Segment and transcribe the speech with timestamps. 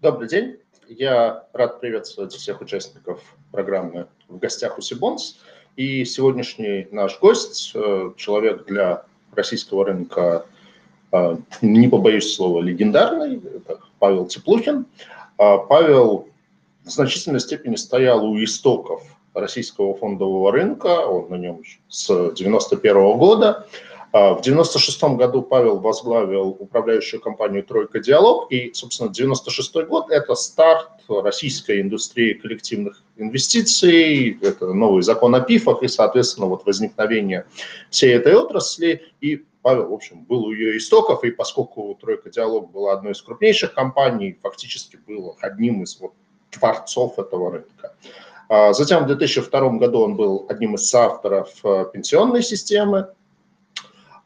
[0.00, 0.58] Добрый день.
[0.86, 5.40] Я рад приветствовать всех участников программы «В гостях у Сибонс».
[5.74, 9.02] И сегодняшний наш гость, э, человек для
[9.34, 10.46] российского рынка,
[11.10, 14.86] э, не побоюсь слова, легендарный, это Павел Теплухин.
[15.36, 16.28] А Павел
[16.84, 19.02] в значительной степени стоял у истоков
[19.34, 23.66] российского фондового рынка, он на нем с 1991 года.
[24.12, 30.34] А, в 96 году Павел возглавил управляющую компанию «Тройка Диалог», и, собственно, 96 год– это
[30.34, 37.46] старт российской индустрии коллективных инвестиций, это новый закон о ПИФах и, соответственно, вот возникновение
[37.90, 39.02] всей этой отрасли.
[39.20, 43.20] И Павел, в общем, был у ее истоков, и поскольку «Тройка Диалог» была одной из
[43.20, 46.12] крупнейших компаний, фактически был одним из вот
[46.50, 47.94] творцов этого рынка.
[48.48, 53.08] А, затем в 2002 году он был одним из соавторов э, пенсионной системы,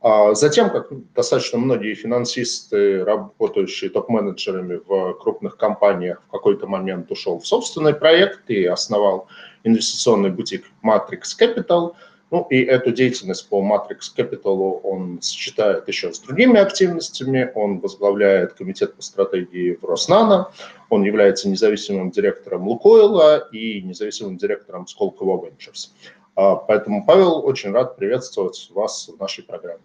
[0.02, 7.38] а затем, как достаточно многие финансисты, работающие топ-менеджерами в крупных компаниях, в какой-то момент ушел
[7.38, 9.28] в собственный проект и основал
[9.62, 11.94] инвестиционный бутик Matrix Capital.
[12.32, 17.52] Ну и эту деятельность по Matrix Capital он сочетает еще с другими активностями.
[17.54, 20.50] Он возглавляет комитет по стратегии в Роснано.
[20.88, 25.90] Он является независимым директором Лукойла и независимым директором Сколково Ventures.
[26.34, 29.80] А, поэтому, Павел, очень рад приветствовать вас в нашей программе.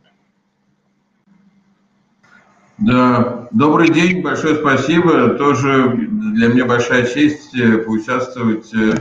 [2.78, 5.30] Да, добрый день, большое спасибо.
[5.30, 8.94] Тоже для меня большая честь э, поучаствовать э,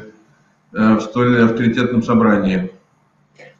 [0.73, 2.73] э, в столь авторитетном собрании.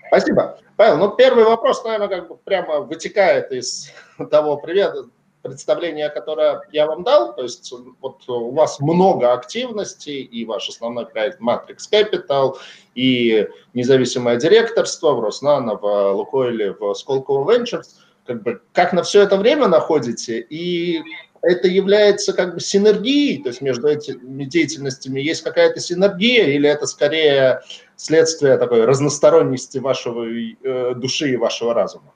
[0.09, 0.59] Спасибо.
[0.77, 3.91] Павел, ну первый вопрос, наверное, как бы прямо вытекает из
[4.31, 5.05] того привета,
[5.49, 7.35] представления, которое я вам дал.
[7.35, 12.57] То есть вот у вас много активностей, и ваш основной проект Matrix Capital,
[12.95, 17.87] и независимое директорство в Роснано, в Лукойле, в Сколково Ventures–
[18.27, 21.03] как бы как на все это время находите, и
[21.43, 26.87] это является как бы синергией, то есть между этими деятельностями есть какая-то синергия, или это
[26.87, 27.61] скорее
[27.95, 32.13] следствие такой разносторонности вашего э, души и вашего разума?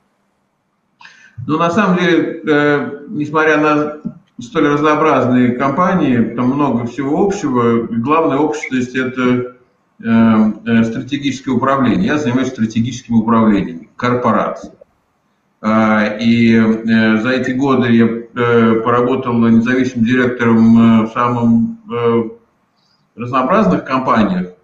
[1.47, 4.01] Ну, на самом деле, э, несмотря на
[4.41, 12.06] столь разнообразные компании, там много всего общего, главная общность– это э, э, стратегическое управление.
[12.06, 14.73] Я занимаюсь стратегическим управлением корпорации.
[15.62, 18.06] А, и за эти годы я
[18.83, 22.31] поработал независимым директором в самых
[23.15, 24.55] разнообразных компаниях,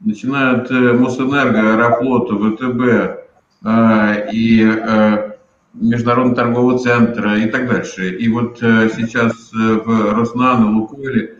[0.00, 5.27] начиная от Мосэнерго, Аэрофлота, ВТБ и
[5.74, 8.10] Международного торгового центра и так дальше.
[8.10, 11.38] И вот сейчас в Роснано, Лукойле,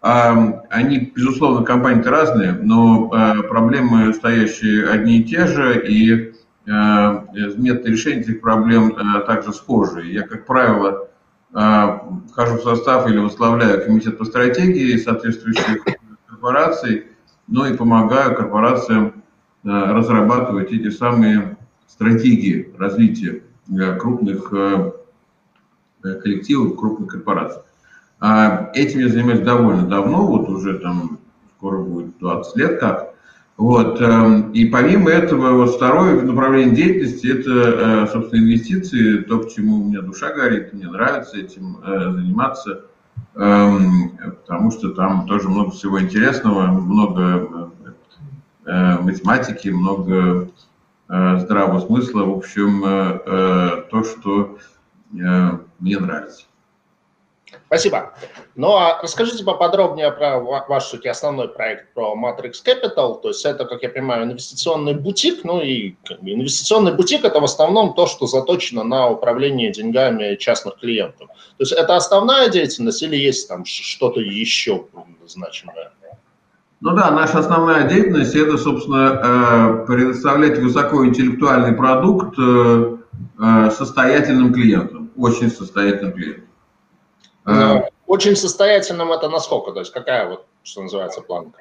[0.00, 3.08] они, безусловно, компании-то разные, но
[3.48, 6.32] проблемы стоящие одни и те же, и
[6.66, 7.26] Э,
[7.56, 10.06] методы решения этих проблем э, также схожи.
[10.06, 11.08] Я, как правило,
[11.52, 11.98] э,
[12.30, 15.84] вхожу в состав или возглавляю комитет по стратегии соответствующих
[16.26, 17.06] корпораций,
[17.48, 19.24] но и помогаю корпорациям
[19.62, 23.42] разрабатывать эти самые стратегии развития
[23.98, 24.52] крупных
[26.02, 27.62] коллективов, крупных корпораций.
[28.74, 31.18] Этим я занимаюсь довольно давно, вот уже там
[31.56, 33.10] скоро будет 20 лет как.
[33.60, 34.00] Вот.
[34.00, 39.82] Эм, и помимо этого, вот второе направление деятельности– это, э, собственно, инвестиции, то, к чему
[39.82, 42.86] у меня душа горит, мне нравится этим э, заниматься,
[43.34, 44.16] эм,
[44.46, 47.70] потому что там тоже много всего интересного, много
[48.64, 50.48] э, математики, много
[51.10, 52.82] здравого смысла, в общем,
[53.90, 54.58] то, что
[55.10, 56.44] мне нравится.
[57.66, 58.14] Спасибо.
[58.54, 63.20] Ну а расскажите поподробнее про ваш сути основной проект, про Matrix Capital.
[63.20, 65.42] То есть это, как я понимаю, инвестиционный бутик.
[65.44, 71.28] Ну и инвестиционный бутик– это в основном то, что заточено на управление деньгами частных клиентов.
[71.28, 74.86] То есть это основная деятельность или есть там что-то еще
[75.26, 75.92] значимое?
[76.80, 82.96] Ну да, наша основная деятельность– это, собственно, э, предоставлять высокоинтеллектуальный продукт э,
[83.38, 86.48] э, состоятельным клиентам, очень состоятельным клиентам.
[87.44, 89.72] А, очень состоятельным это насколько?
[89.72, 91.60] То есть какая вот, что называется, планка?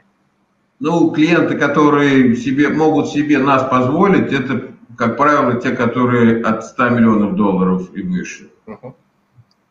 [0.79, 6.89] Ну, клиенты, которые себе, могут себе нас позволить, это, как правило, те, которые от 100
[6.89, 8.49] миллионов долларов и выше.
[8.65, 8.93] Uh-huh.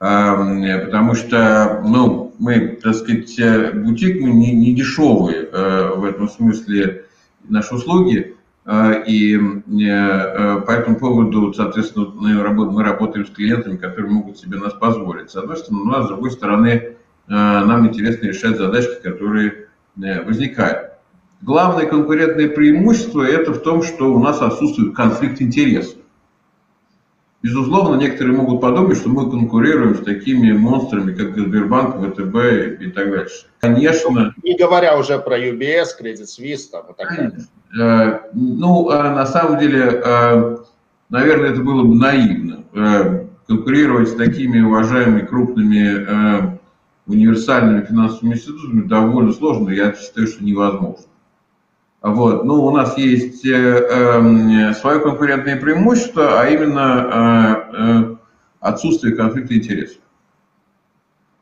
[0.00, 0.36] А,
[0.84, 6.28] потому что, ну, мы, так сказать, э, бутик мы не, не дешевые э, в этом
[6.28, 7.06] смысле
[7.48, 8.36] наши услуги.
[8.70, 14.74] А, и э, по этому поводу, соответственно, мы работаем с клиентами, которые могут себе нас
[14.74, 15.30] позволить.
[15.30, 16.92] С одной стороны, но с другой стороны, э,
[17.28, 19.68] нам интересно решать задачки, которые
[20.02, 20.90] э, возникают.
[21.40, 25.97] Главное конкурентное преимущество– это в том, что у нас отсутствует конфликт интересов.
[27.40, 33.10] Безусловно, некоторые могут подумать, что мы конкурируем с такими монстрами, как Сбербанк, ВТБ и так
[33.12, 33.46] дальше.
[33.60, 34.34] Конечно.
[34.42, 37.46] Не говоря уже про UBS, Credit Suisse там, и так далее.
[37.78, 40.56] Э, ну, э, на самом деле, э,
[41.10, 42.64] наверное, это было бы наивно.
[43.46, 46.58] Конкурировать с такими уважаемыми крупными
[47.06, 51.06] универсальными финансовыми институтами довольно сложно, я считаю, что невозможно.
[52.00, 52.44] Вот.
[52.44, 58.16] Ну, у нас есть э, э, свое конкурентное преимущество, а именно э, э,
[58.60, 59.98] отсутствие конфликта интересов.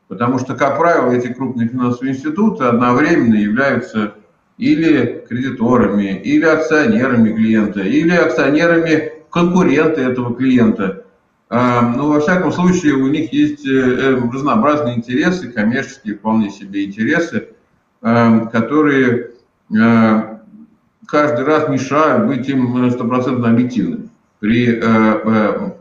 [0.07, 4.15] Потому что, как правило, эти крупные финансовые институты одновременно являются
[4.57, 11.05] или кредиторами, или акционерами клиента, или акционерами конкурента этого клиента.
[11.49, 16.85] Э, ну, во всяком случае, у них есть э, э, разнообразные интересы, коммерческие вполне себе
[16.85, 17.49] интересы,
[17.99, 19.31] которые
[21.07, 25.71] каждый раз мешают быть им стопроцентно объективным при э, э,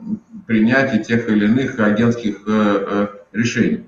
[0.47, 3.85] принятии тех или иных агентских э, решений.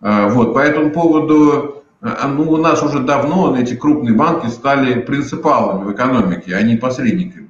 [0.00, 5.92] Вот, по этому поводу, ну, у нас уже давно эти крупные банки стали принципалами в
[5.92, 7.48] экономике, а не посредниками.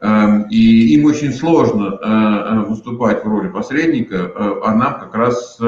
[0.00, 4.32] Эм, и им очень сложно выступать в роли посредника,
[4.64, 5.58] а нам как раз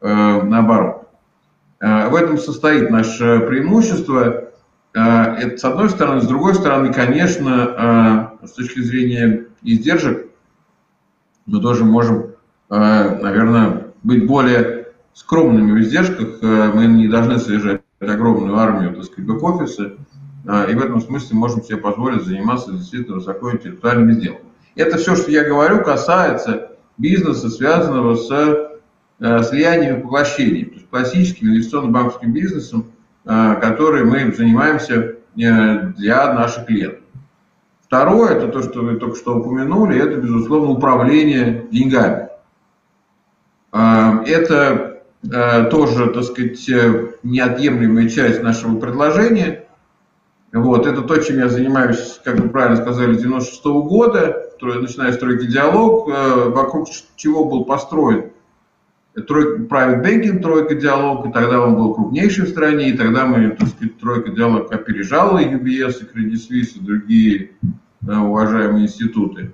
[0.00, 1.08] наоборот.
[1.80, 4.45] В этом состоит наше преимущество.
[4.96, 6.22] Э, это с одной стороны.
[6.22, 10.30] С другой стороны, конечно, э, с точки зрения издержек,
[11.44, 12.32] мы тоже можем,
[12.70, 16.40] э, наверное, быть более скромными в издержках.
[16.42, 19.96] Мы не должны содержать огромную армию, так сказать, бэк-офиса.
[20.68, 24.50] И в этом смысле можем себе позволить заниматься действительно высокоинтеллектуальными сделками.
[24.76, 30.66] Это все, что я говорю, касается бизнеса, связанного с слиянием и поглощением.
[30.66, 32.86] То есть классическим инвестиционно-банковским бизнесом–
[33.26, 37.02] которой мы занимаемся э, для наших клиентов.
[37.84, 42.28] Второе, это то, что вы только что упомянули, это, безусловно, управление деньгами.
[43.72, 44.92] Э, это
[45.72, 46.70] тоже, так сказать,
[47.24, 49.66] неотъемлемая часть нашего предложения.
[50.52, 55.12] Вот, это то, чем я занимаюсь, как вы правильно сказали, с 96 -го года, начиная
[55.12, 56.86] строить диалог, вокруг
[57.16, 58.30] чего был построен
[59.22, 63.50] тройка, private banking, тройка диалог, и тогда он был крупнейший в стране, и тогда мы,
[63.50, 67.50] так сказать, тройка диалог опережала и UBS, и Credit Suisse, и другие
[68.06, 69.52] э, уважаемые институты.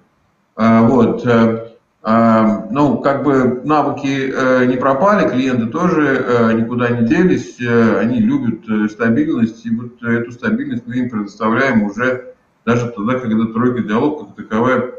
[0.56, 1.24] А, вот.
[1.26, 1.68] Э,
[2.04, 8.90] а, ну, как бы навыки э, не пропали, клиенты тоже никуда не делись, они любят
[8.90, 12.34] стабильность, и вот эту стабильность мы им предоставляем уже
[12.66, 14.94] даже тогда, когда тройка диалог как таковая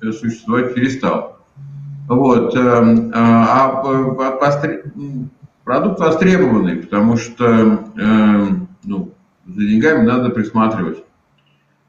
[0.00, 1.35] существовать перестала.
[2.08, 2.54] Вот.
[2.54, 4.82] Эм, а, а
[5.64, 9.12] продукт востребованный, потому что эм, ну,
[9.46, 11.02] за деньгами надо присматривать.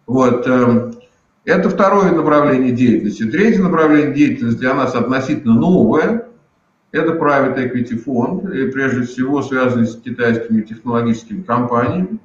[0.08, 0.48] Вот.
[0.48, 0.94] Эм,
[1.46, 3.30] это второе направление деятельности.
[3.30, 6.25] Третье направление деятельности для нас относительно новое.
[6.92, 12.19] Это private equity фонд, и прежде всего связанный с китайскими технологическими компаниями.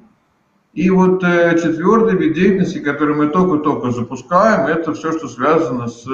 [0.73, 6.07] И вот э, четвертый вид деятельности, который мы только-только запускаем, это все, что связано с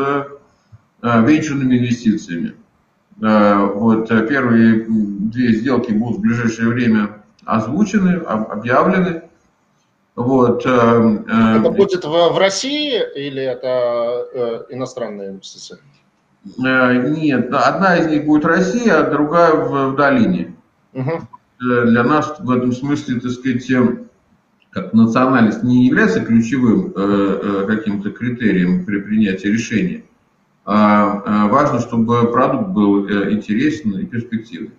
[1.03, 2.55] венчурными инвестициями.
[3.21, 9.23] Э, вот э, первые две сделки будут в ближайшее время озвучены, объявлены.
[10.15, 10.67] Вот.
[10.67, 15.79] Это будет в, в России или это иностранные инвестиции?
[16.57, 20.57] Нет, одна из них будет Россия, а другая в, в долине.
[20.93, 21.29] Угу.
[21.61, 23.65] Для нас в этом смысле, так сказать,
[24.71, 26.93] как национальность не является ключевым
[27.67, 30.03] каким-то критерием при принятии решения.
[30.71, 34.73] А, а, важно, чтобы продукт был э, интересен и перспективный.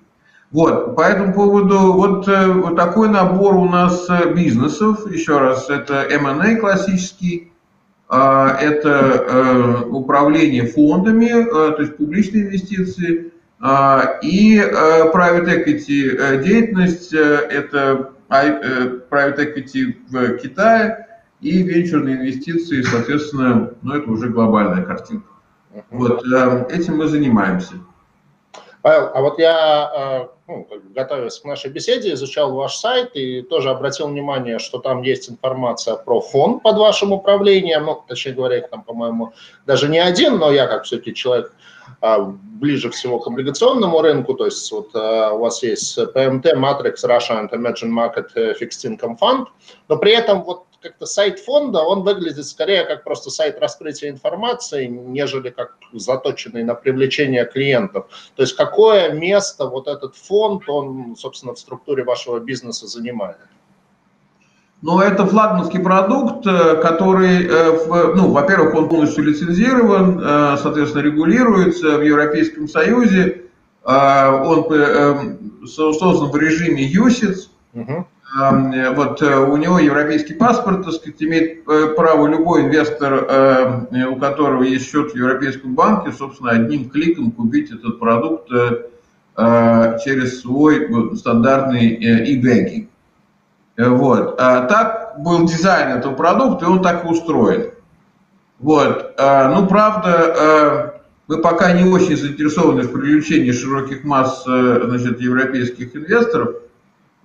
[0.52, 5.12] Вот, по этому поводу вот, э, вот такой набор у нас э, бизнесов.
[5.12, 7.52] Еще раз, это M&A классический,
[8.08, 13.34] а, это управление фондами, то есть публичные инвестиции,
[14.24, 21.08] и private equity деятельность, это private equity в Китае
[21.42, 25.29] и венчурные инвестиции, соответственно, ну это уже глобальная картинка.
[25.92, 27.74] Вот э, этим мы занимаемся.
[28.82, 33.70] Павел, а вот я, э, ну, готовясь к нашей беседе, изучал ваш сайт и тоже
[33.70, 38.70] обратил внимание, что там есть информация про фонд под вашим управлением, ну, точнее говоря, их
[38.70, 39.34] там, по-моему,
[39.66, 41.54] даже не один, но я, как все-таки человек
[42.02, 47.42] э, ближе всего к облигационному рынку, то есть вот у вас есть PMT, Matrix, Russia
[47.42, 49.46] and Emerging Market Fixed Income Fund,
[49.90, 54.86] но при этом вот как-то сайт фонда, он выглядит скорее как просто сайт раскрытия информации,
[54.88, 58.08] нежели как заточенный на привлечение клиентов.
[58.36, 63.38] То есть какое место вот этот фонд, он, собственно, в структуре вашего бизнеса занимает?
[64.82, 67.50] Но это флагманский продукт, который,
[68.16, 73.44] ну, во-первых, он полностью лицензирован, соответственно, регулируется в Европейском Союзе.
[73.84, 74.68] Он
[75.68, 77.50] создан в режиме USITS.
[77.74, 78.08] Угу.
[78.36, 85.12] Вот у него европейский паспорт, так сказать, имеет право любой инвестор, у которого есть счет
[85.12, 88.48] в Европейском банке, собственно, одним кликом купить этот продукт
[89.36, 92.88] через свой стандартный e-banking.
[93.78, 94.36] Вот.
[94.40, 97.72] А так был дизайн этого продукта, и он так и устроен.
[98.60, 99.14] Вот.
[99.18, 105.96] А, ну, правда, мы пока не очень заинтересованы в привлечении широких масс э, значит, европейских
[105.96, 106.56] инвесторов.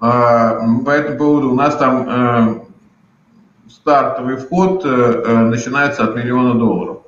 [0.00, 6.98] А, по этому поводу у нас там э, стартовый вход э, начинается от миллиона долларов.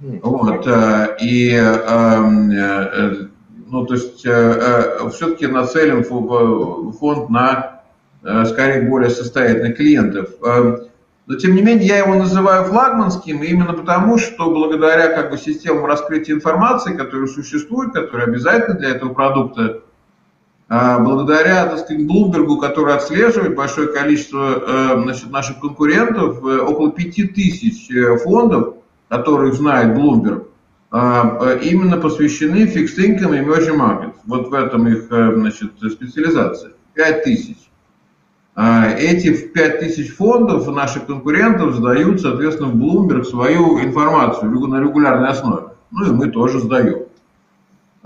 [0.00, 0.66] Вот.
[1.20, 1.60] И
[3.70, 7.78] ну, то есть все-таки нацелен фонд на
[8.22, 10.30] Э, скорее более состоятельных клиентов.
[10.44, 10.78] Э,
[11.26, 15.84] но тем не менее я его называю флагманским именно потому, что благодаря как бы системам
[15.84, 19.80] раскрытия информации, которые существуют, которые обязательны для этого продукта, э,
[20.68, 28.74] благодаря, так сказать, Блумбергу, который отслеживает большое количество значит, наших конкурентов, около 5000 фондов,
[29.08, 30.44] которые знает Bloomberg,
[30.90, 34.16] именно посвящены fixed income и emerging markets.
[34.24, 36.72] Вот в этом их значит, специализация.
[36.94, 37.56] 5000.
[38.60, 45.68] А, эти 5000 фондов наших конкурентов сдают, соответственно, в Bloomberg свою информацию на регулярной основе.
[45.92, 47.04] Ну и мы тоже сдаем.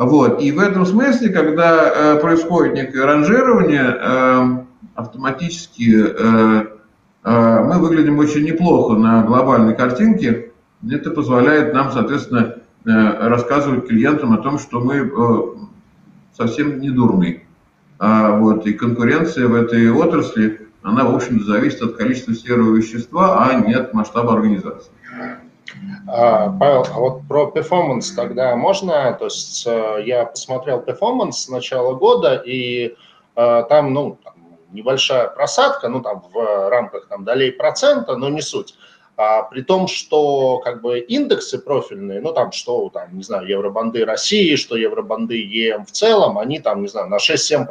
[0.04, 0.42] Вот.
[0.42, 6.66] И в этом смысле, когда э, происходит некое ранжирование, э, автоматически э,
[7.24, 10.50] мы выглядим очень неплохо на глобальной картинке.
[10.90, 15.08] Это позволяет нам, соответственно, рассказывать клиентам о том, что мы
[16.36, 17.44] совсем не дурные.
[18.00, 23.46] А, вот, и конкуренция в этой отрасли, она, в общем-то, зависит от количества серого вещества,
[23.46, 24.90] а не от масштаба организации.
[26.08, 29.12] А, Павел, а вот про performance тогда можно?
[29.14, 32.94] То есть э, я посмотрел performance с начала года, и
[33.36, 34.34] э, там, ну, там
[34.72, 38.74] небольшая просадка, ну, там в рамках там, долей процента, но не суть.
[39.16, 44.04] А, при том, что как бы индексы профильные, ну там что, там, не знаю, евробонды
[44.04, 47.66] России, что евробонды EM в целом, они там, не знаю, на 6-7%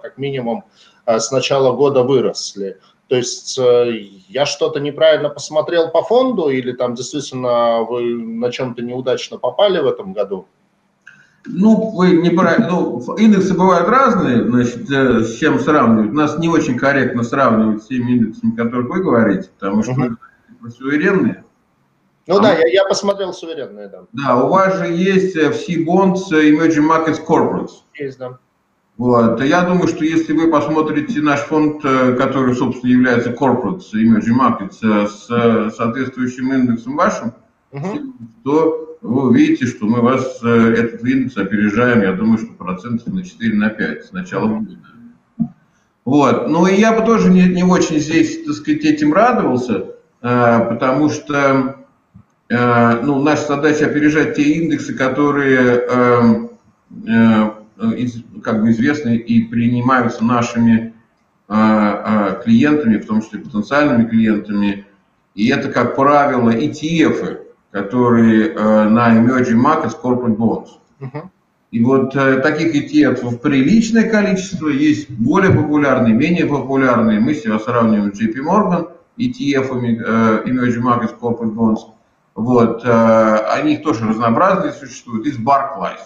[0.00, 0.64] как минимум
[1.04, 2.78] а, с начала года выросли.
[3.08, 3.90] То есть э,
[4.28, 9.86] я что-то неправильно посмотрел по фонду или там действительно вы на чем-то неудачно попали в
[9.86, 10.46] этом году?
[11.46, 12.70] Ну, вы неправильно.
[12.70, 16.12] Ну, индексы бывают разные, значит, э, с чем сравнивать.
[16.12, 20.16] Нас не очень корректно сравнивать с теми индексами, о которых вы говорите, потому что uh-huh
[20.70, 21.44] суверенные.
[22.26, 24.04] Ну а да, я, я посмотрел суверенные, да.
[24.12, 27.82] Да, у вас же есть в C-Bonds Emerging Markets Corporates.
[27.94, 28.38] Есть, да.
[28.96, 29.42] Вот.
[29.42, 34.78] Я думаю, что если вы посмотрите наш фонд, э, который, собственно, является Corporates Emerging Markets,
[34.82, 37.32] э, с э, соответствующим индексом вашим,
[37.72, 38.14] угу.
[38.44, 43.54] то вы увидите, что мы вас, этот индекс опережаем, я думаю, что процентов на 4
[43.56, 44.78] на 5 с начала года.
[46.04, 46.48] Вот.
[46.48, 49.86] Ну и я бы тоже не, не очень здесь, так сказать, этим радовался,
[50.20, 51.86] потому что
[52.48, 56.50] ну, наша задача опережать те индексы, которые эм,
[58.42, 60.94] как бы известны и принимаются нашими
[61.46, 64.86] клиентами, в том числе потенциальными клиентами.
[65.34, 67.40] И это, как правило, ETF,
[67.70, 70.68] которые на Emerging Markets Corporate Bonds.
[71.00, 71.28] Uh-huh.
[71.70, 77.20] И вот таких ETF приличное количество, есть более популярные, менее популярные.
[77.20, 81.80] Мы себя сравниваем с JP Morgan– э, Emerging Markets Corporate Bonds.
[82.34, 86.00] Вот, э, они тоже разнообразные существуют, из Barclays.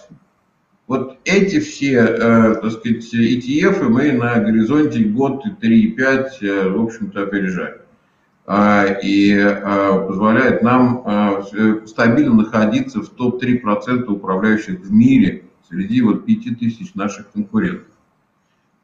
[0.89, 7.79] Вот эти все, э, так сказать, ETF мы на горизонте год, 3-5, в общем-то, опережаем.
[9.05, 9.57] И
[10.09, 11.45] позволяет нам
[11.87, 17.89] стабильно находиться в топ-3% управляющих в мире среди вот 5000 наших конкурентов.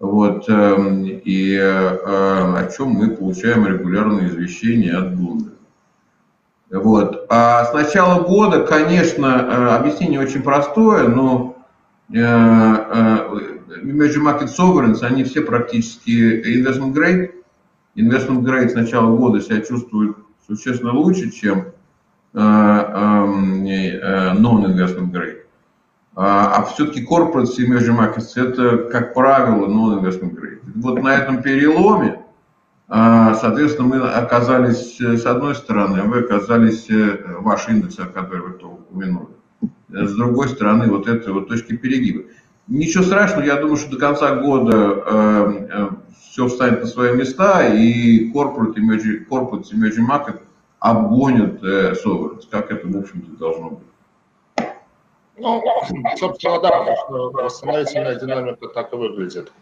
[0.01, 5.55] Вот, эм, и э, о чем мы получаем регулярные извещения от Bloomberg.
[6.71, 7.27] Вот.
[7.31, 11.54] А с начала года, конечно, э, объяснение очень простое, но э,
[12.11, 13.63] Emerging
[14.23, 17.33] Market Sovereigns, они все практически investment grade.
[17.97, 21.69] Investment grade с начала года себя чувствует существенно лучше, чем
[22.35, 25.45] эм, non-investment grade.
[26.17, 30.61] А, а все-таки corporate emerging markets это, как правило, non-investment grade.
[30.77, 32.21] Вот на этом переломе,
[32.89, 38.59] соответственно, мы оказались э, с одной стороны, а вы оказались, э, ваш индекс, который вы
[38.63, 39.35] упомянули.
[39.89, 42.25] С другой стороны, вот это вот точки перегиба.
[42.67, 45.89] Ничего страшного, я думаю, что до конца года э,
[46.31, 50.41] все встанет на свои места, и corporate emerging, corporate emerging market
[50.79, 54.69] обгонит э, sovereigns, как это, в общем-то, должно быть.
[55.37, 55.63] Ну,
[56.17, 59.53] собственно, да, восстановительная динамика так и выглядит.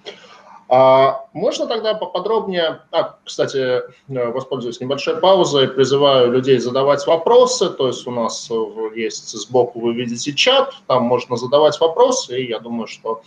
[0.75, 8.07] А можно тогда поподробнее, а, кстати, воспользуюсь небольшой паузой, призываю людей задавать вопросы, то есть
[8.07, 8.49] у нас
[8.95, 13.21] есть сбоку, вы видите чат, там можно задавать вопросы, и я думаю, что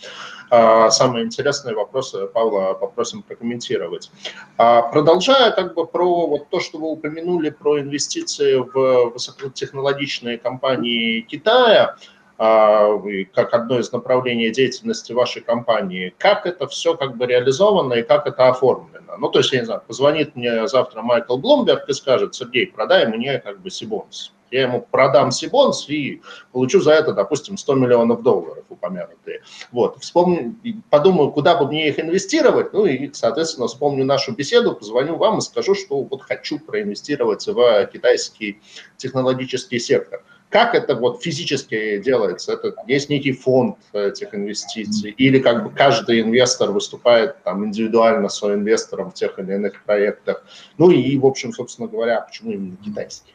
[0.50, 4.10] а, самые интересные вопросы Павла попросим прокомментировать.
[4.58, 11.20] А, продолжая как бы про вот то, что вы упомянули про инвестиции в высокотехнологичные компании
[11.20, 11.96] Китая,
[12.36, 18.26] как одно из направлений деятельности вашей компании, как это все как бы реализовано и как
[18.26, 19.16] это оформлено.
[19.18, 23.06] Ну, то есть, я не знаю, позвонит мне завтра Майкл Блумберг и скажет, Сергей, продай
[23.06, 24.32] мне как бы Сибонс.
[24.50, 29.42] Я ему продам Сибонс и получу за это, допустим, 100 миллионов долларов упомянутые.
[29.72, 30.54] Вот, вспомню,
[30.90, 35.40] подумаю, куда бы мне их инвестировать, ну и, соответственно, вспомню нашу беседу, позвоню вам и
[35.40, 38.60] скажу, что вот хочу проинвестировать в китайский
[38.98, 40.22] технологический сектор–
[40.56, 42.54] как это вот физически делается?
[42.54, 45.10] Это есть некий фонд этих инвестиций?
[45.10, 50.42] Или как бы каждый инвестор выступает там индивидуально своим инвестором в тех или иных проектах?
[50.78, 53.34] Ну и, в общем, собственно говоря, почему именно китайский?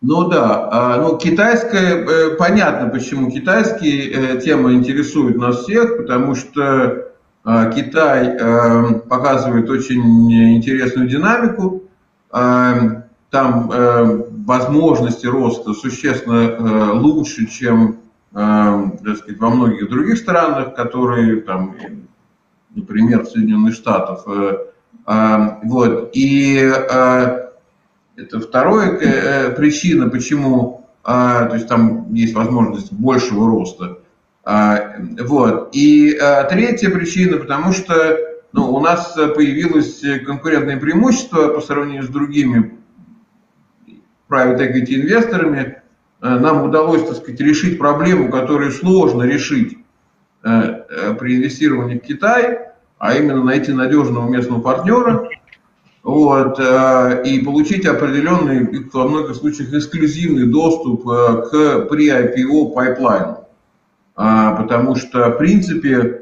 [0.00, 6.34] Ну да, а, ну китайская, э, понятно, почему китайские э, темы интересуют нас всех, потому
[6.34, 7.12] что
[7.44, 11.84] а, Китай э, показывает очень интересную динамику,
[13.30, 13.72] там
[14.48, 17.98] возможности роста существенно э, лучше, чем
[18.32, 21.76] э, сказать, во многих других странах, которые, там,
[22.74, 24.26] например, Соединенных Штатов.
[24.26, 26.10] Э, вот.
[26.14, 26.54] И
[28.16, 34.00] это вторая причина, почему то есть там есть возможность большего роста.
[34.44, 35.70] Вот.
[35.72, 36.18] И
[36.50, 38.18] третья причина, потому что
[38.52, 42.77] ну, у нас появилось конкурентное преимущество по сравнению с другими
[44.28, 45.82] private equity инвесторами,
[46.20, 49.78] э, нам удалось, так сказать, решить проблему, которую сложно решить
[50.44, 52.58] э, э, при инвестировании в Китай,
[52.98, 55.28] а именно найти надежного местного партнера,
[56.02, 63.44] вот, и получить определенный, во многих случаях, эксклюзивный доступ к при-IPO пайплайну.
[64.14, 66.17] Потому что, в принципе,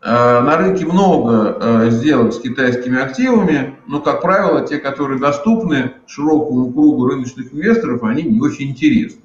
[0.00, 6.72] на рынке много э, сделок с китайскими активами, но, как правило, те, которые доступны широкому
[6.72, 9.22] кругу рыночных инвесторов, они не очень интересны.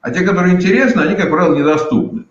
[0.00, 2.24] А те, которые интересны, они, как правило, недоступны.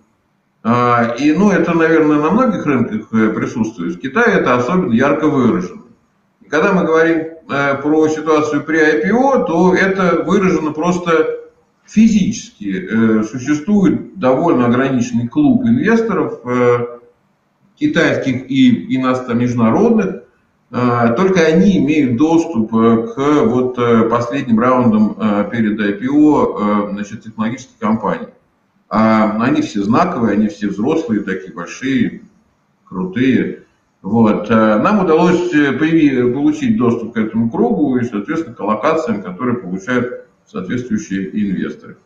[0.63, 3.95] Э, и, ну, это, наверное, на многих рынках присутствует.
[3.95, 5.83] В Китае это особенно ярко выражено.
[6.41, 7.29] И когда мы говорим
[7.81, 11.39] про ситуацию при IPO, то это выражено просто
[11.85, 13.23] физически.
[13.23, 16.41] Существует довольно ограниченный клуб инвесторов,
[17.79, 20.23] китайских и иностранных, международных,
[20.71, 25.15] э, только они имеют доступ э, к вот э, последним раундам
[25.49, 28.27] перед IPO значит, технологических компаний.
[28.89, 32.23] А они все знаковые, они все взрослые, такие большие,
[32.85, 33.63] крутые.
[34.01, 34.49] Вот.
[34.49, 41.97] Нам удалось получить доступ к этому кругу и, соответственно, к аллокациям, которые получают соответствующие инвесторы.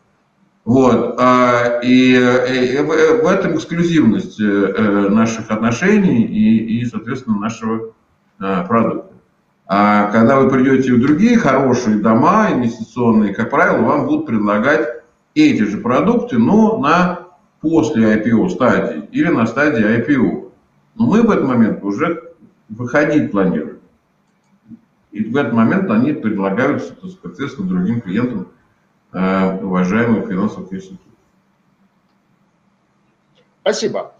[0.65, 1.15] Вот.
[1.19, 7.93] А, и, и в этом эксклюзивность э, э, наших отношений и, и соответственно, нашего
[8.39, 9.13] э, продукта.
[9.67, 15.04] А когда вы придете в другие хорошие дома инвестиционные, как правило, вам будут предлагать
[15.36, 17.28] эти же продукты, но на
[17.60, 20.52] после IPO стадии или на стадии IPO.
[20.95, 22.34] Но мы в этот момент уже
[22.69, 23.80] выходить планируем.
[25.12, 28.62] И в этот момент они предлагаются, соответственно, другим клиентам Э,
[29.13, 31.06] уважаемых финансовых институтов.
[33.62, 34.13] Спасибо.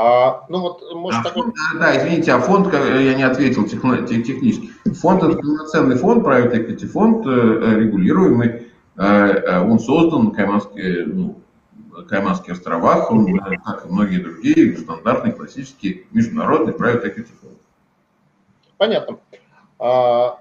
[0.00, 1.80] А, ну вот, может, а фонд, такой...
[1.80, 4.68] Да, извините, а фонд, я не ответил технически.
[4.92, 8.68] Фонд– это полноценный фонд, private equity фонд, э, регулируемый.
[8.96, 11.40] Э, он создан в Кайманские, ну,
[12.08, 13.26] Кайманских островах, он,
[13.64, 17.58] как и многие другие, стандартный, классический, международный private equity фонд.
[18.76, 19.18] Понятно.
[19.80, 20.38] А,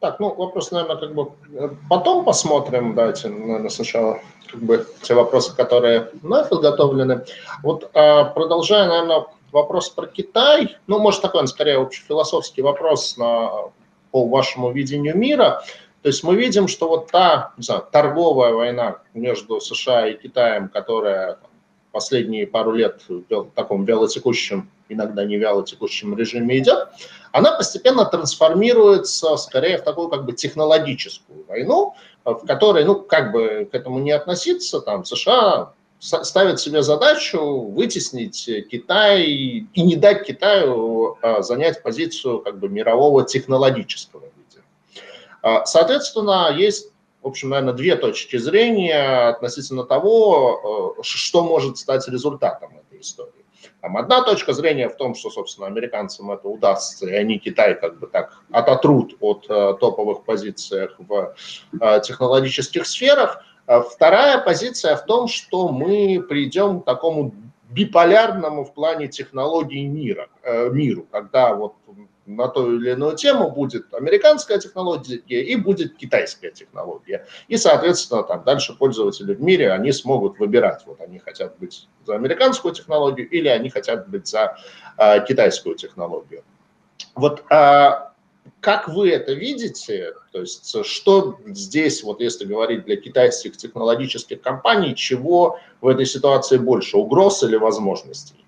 [0.00, 1.32] так, ну, вопрос, наверное, как бы
[1.88, 2.94] потом посмотрим.
[2.94, 7.24] Давайте, наверное, сначала как бы те вопросы, которые мной подготовлены.
[7.62, 10.76] Вот а, продолжая, наверное, вопрос про Китай.
[10.86, 13.70] Ну, может, такой, он скорее общефилософский вопрос на,
[14.12, 15.62] по вашему видению мира.
[16.02, 20.68] То есть мы видим, что вот та, не знаю, торговая война между США и Китаем,
[20.68, 21.38] которая
[21.92, 26.88] последние пару лет в таком вялотекущем, иногда не вялотекущем режиме идет,
[27.32, 33.68] она постепенно трансформируется скорее в такую как бы технологическую войну, в которой, ну, как бы
[33.70, 41.18] к этому не относиться, там, США ставит себе задачу вытеснить Китай и не дать Китаю
[41.20, 44.64] а, занять позицию как бы мирового технологического лидера.
[45.42, 52.08] А, соответственно, есть, в общем, наверное, две точки зрения относительно того, а, что может стать
[52.08, 53.32] результатом этой истории.
[53.80, 57.98] Там одна точка зрения в том, что, собственно, американцам это удастся, и они Китай как
[57.98, 61.34] бы так ототрут от э, топовых позиций в
[61.80, 63.44] э, технологических сферах.
[63.66, 67.34] А вторая позиция в том, что мы придем к такому
[67.70, 71.74] биполярному в плане технологий мира, э, миру, когда вот
[72.28, 77.26] на ту или иную тему будет американская технология и будет китайская технология.
[77.48, 82.14] И, соответственно, там дальше пользователи в мире, они смогут выбирать, вот они хотят быть за
[82.14, 84.56] американскую технологию или они хотят быть за
[84.98, 86.44] э, китайскую технологию.
[87.14, 87.90] Вот э,
[88.60, 90.12] как вы это видите?
[90.32, 96.58] То есть что здесь, вот если говорить для китайских технологических компаний, чего в этой ситуации
[96.58, 98.44] больше, угроз или возможностей?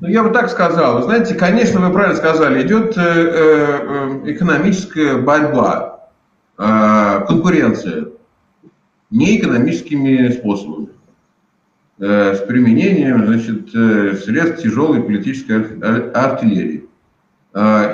[0.00, 0.98] Ну, я бы так сказал.
[0.98, 6.10] Вы знаете, конечно, вы правильно сказали, идет э, э, экономическая борьба,
[6.58, 8.08] э, конкуренция
[9.10, 10.88] не экономическими способами.
[11.98, 15.78] С применением значит, средств тяжелой политической
[16.12, 16.86] артиллерии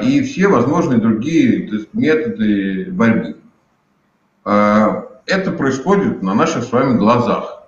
[0.02, 3.36] и все возможные другие есть, методы борьбы.
[4.44, 7.61] Это происходит на наших с вами глазах.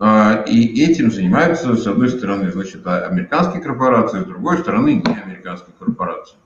[0.00, 6.36] И этим занимаются, с одной стороны, значит, американские корпорации, с другой стороны, не американские корпорации.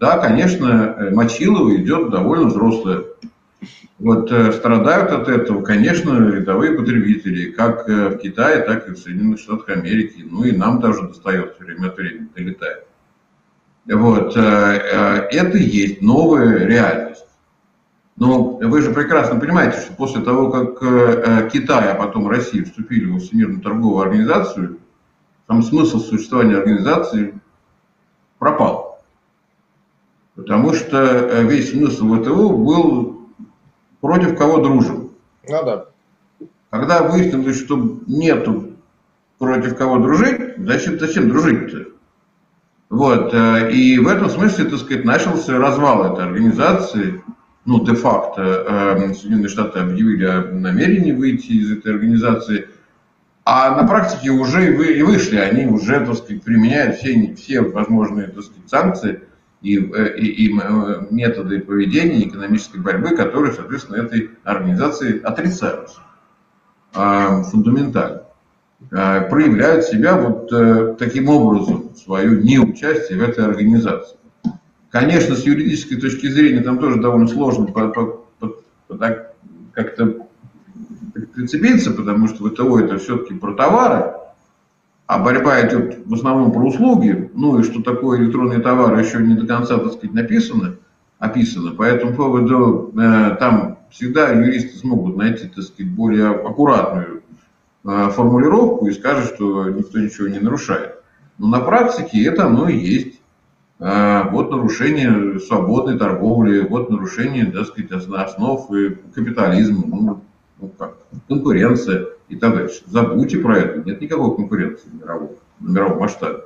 [0.00, 3.04] Да, конечно, Мочилова идет довольно взрослая
[4.00, 8.98] вот э, страдают от этого, конечно, рядовые потребители, как э, в Китае, так и в
[8.98, 10.24] Соединенных Штатах Америки.
[10.28, 12.86] Ну и нам даже достается время от времени, долетает.
[13.84, 17.26] Вот, э, это есть новая реальность.
[18.20, 23.18] Но вы же прекрасно понимаете, что после того, как Китай, а потом Россия вступили в
[23.18, 24.78] Всемирную торговую организацию,
[25.46, 27.40] там смысл существования организации
[28.38, 29.02] пропал.
[30.36, 33.28] Потому что весь смысл ВТО был
[34.00, 35.10] против кого дружим.
[35.48, 35.86] Ну да.
[36.70, 38.74] Когда выяснилось, что нету
[39.38, 41.86] против кого дружить, зачем, зачем дружить-то?
[42.90, 47.22] Вот, э, и в этом смысле, так сказать, начался развал этой организации.
[47.66, 52.68] Ну, де-факто э, Соединенные Штаты объявили о намерении выйти из этой организации,
[53.44, 58.44] а на практике уже и вышли, они уже, так сказать, применяют все, все возможные, так
[58.44, 59.20] сказать, санкции
[59.60, 66.00] и, э, и, и э, методы поведения экономической борьбы, которые, соответственно, этой организации отрицаются.
[66.92, 68.22] А, фундаментально,
[68.90, 74.16] а, проявляют себя вот а, таким образом, свое неучастие в этой организации.
[74.90, 78.26] Конечно, с юридической точки зрения там тоже довольно сложно как-то
[81.34, 84.12] прицепиться, потому что ВТО это все-таки про товары,
[85.06, 89.34] а борьба идет в основном про услуги, ну и что такое электронные товары еще не
[89.34, 90.76] до конца, так сказать, написано,
[91.18, 91.72] описано.
[91.72, 97.22] По этому поводу э, там всегда юристы смогут найти, так сказать, более аккуратную
[97.84, 100.96] э, формулировку и скажут, что никто ничего не нарушает.
[101.38, 103.19] Но на практике это оно и есть.
[103.80, 108.68] Э, вот нарушение свободной торговли, вот нарушение, так сказать, основ
[109.14, 110.20] капитализма, ну,
[110.60, 112.82] ну как, конкуренция и так дальше.
[112.86, 116.40] Забудьте про это, нет никакой конкуренции мировой, на мировом масштабе.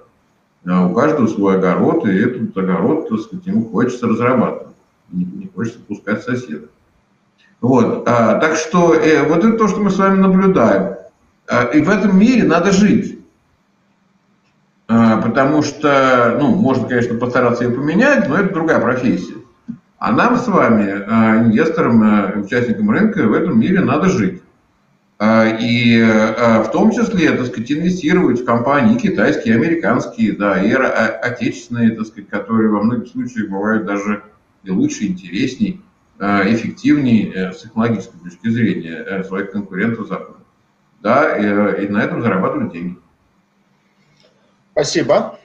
[0.65, 4.77] А у каждого свой огород, и этот огород, так сказать, ему хочется разрабатывать,
[5.11, 6.69] не, не хочется пускать соседа.
[7.61, 10.97] Вот, а, так что э, вот это то, что мы с вами наблюдаем.
[11.49, 13.19] А, и в этом мире надо жить.
[14.87, 19.37] А, потому что, ну, можно, конечно, постараться ее поменять, но это другая профессия.
[19.99, 24.43] А нам с вами, а, инвесторам, участникам рынка, в этом мире надо жить.
[25.19, 31.93] А, и в том числе, так сказать, инвестировать в компании китайские, американские, да, и отечественные,
[31.93, 34.23] так сказать, которые во многих случаях бывают даже
[34.65, 35.81] и лучше, интересней,
[36.19, 40.39] эффективнее э, с технологической точки зрения э, своих конкурентов Запада.
[41.03, 42.99] Да, и, и на этом зарабатывать деньги.
[44.75, 45.39] Спасибо.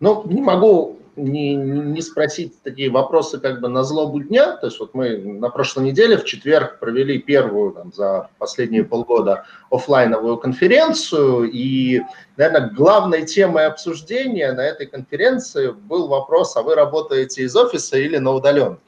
[0.00, 4.56] Ну, не могу не, не спросить такие вопросы как бы на злобу дня.
[4.56, 9.44] То есть вот мы на прошлой неделе в четверг провели первую там, за последние полгода
[9.70, 11.50] офлайновую конференцию.
[11.52, 12.00] И,
[12.38, 18.16] наверное, главной темой обсуждения на этой конференции был вопрос, а вы работаете из офиса или
[18.16, 18.80] на удаленке?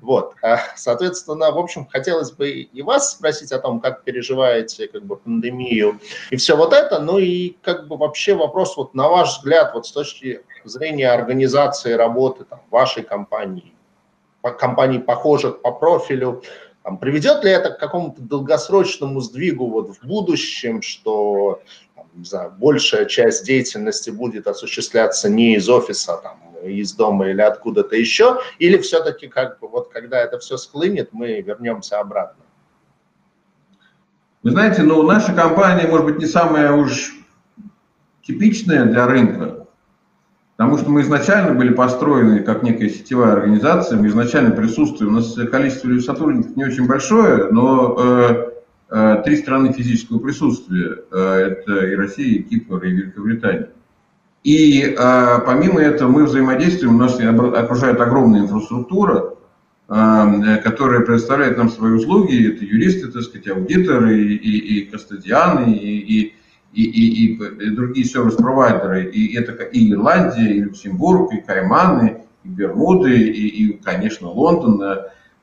[0.00, 5.04] Вот, а, соответственно, в общем, хотелось бы и вас спросить о том, как переживаете как
[5.04, 6.00] бы пандемию
[6.30, 9.86] и все вот это, ну и как бы вообще вопрос вот на ваш взгляд вот
[9.86, 13.72] с точки зрения организации работы там, вашей компании,
[14.58, 16.42] компаний похожих по профилю,
[16.82, 21.60] Там, приведет ли это к какому-то долгосрочному сдвигу вот в будущем, что
[22.16, 27.94] не знаю, большая часть деятельности будет осуществляться не из офиса, там, из дома или откуда-то
[27.94, 32.44] еще, или все-таки как бы вот когда это все склынет, мы вернемся обратно?
[34.42, 37.12] Вы знаете, ну, наша компания, может быть, не самая уж
[38.22, 39.66] типичная для рынка,
[40.56, 45.34] потому что мы изначально были построены как некая сетевая организация, мы изначально присутствуем, у нас
[45.50, 48.45] количество сотрудников не очень большое, но э,
[48.88, 53.70] три страны физического присутствия, э, это и Россия, и Кипр, и Великобритания.
[54.44, 59.34] И э, помимо этого мы взаимодействуем, нас окружает огромная инфраструктура,
[59.88, 65.72] э, которая предоставляет нам свои услуги, это юристы, так сказать, аудиторы, и, и, и кастодианы,
[65.72, 66.34] и, и,
[66.72, 73.18] и, и, и другие сервис-провайдеры, и это и Ирландия, и Люксембург, и Кайманы, и Бермуды,
[73.18, 74.80] и, и конечно, Лондон.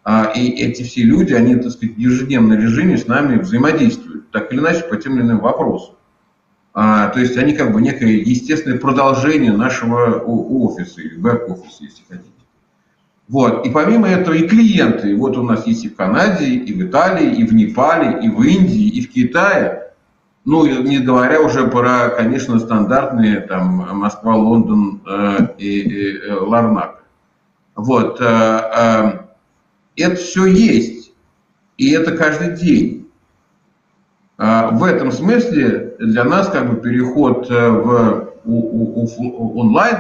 [0.04, 4.52] А, и эти все люди, они, так сказать, в ежедневном режиме с нами взаимодействуют, так
[4.52, 5.96] или иначе, по тем или иным вопросам.
[6.74, 12.34] А, то есть они как бы некое естественное продолжение нашего офиса или бэк-офиса, если хотите.
[13.30, 13.66] Вот.
[13.66, 15.16] И помимо этого и клиенты.
[15.16, 18.42] Вот у нас есть и в Канаде, и в Италии, и в Непале, и в
[18.42, 19.92] Индии, и в Китае.
[20.46, 27.04] Ну, не говоря уже про, конечно, стандартные там Москва, Лондон э, и, и э, Ларнак.
[27.76, 28.20] Вот.
[28.20, 29.20] Э, э,
[29.96, 31.14] это все есть.
[31.78, 33.10] И это каждый день.
[34.38, 39.98] А, в этом смысле для нас как бы переход э, в онлайн,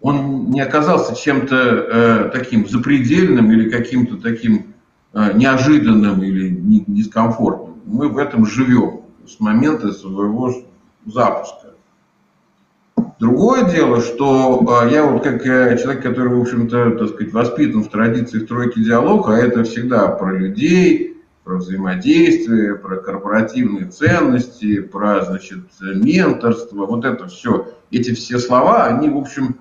[0.00, 4.74] он не оказался чем-то э, таким запредельным или каким-то таким
[5.14, 6.48] э, неожиданным или
[6.86, 7.80] дискомфортным.
[7.86, 10.52] Мы в этом живем с момента своего
[11.06, 11.65] запуска.
[13.18, 17.82] Другое дело, что э, я вот как э, человек, который, в общем-то, так сказать, воспитан
[17.82, 25.24] в традиции тройки диалога, а это всегда про людей, про взаимодействие, про корпоративные ценности, про,
[25.24, 29.56] значит, менторство, вот это все, эти все слова, они, в общем,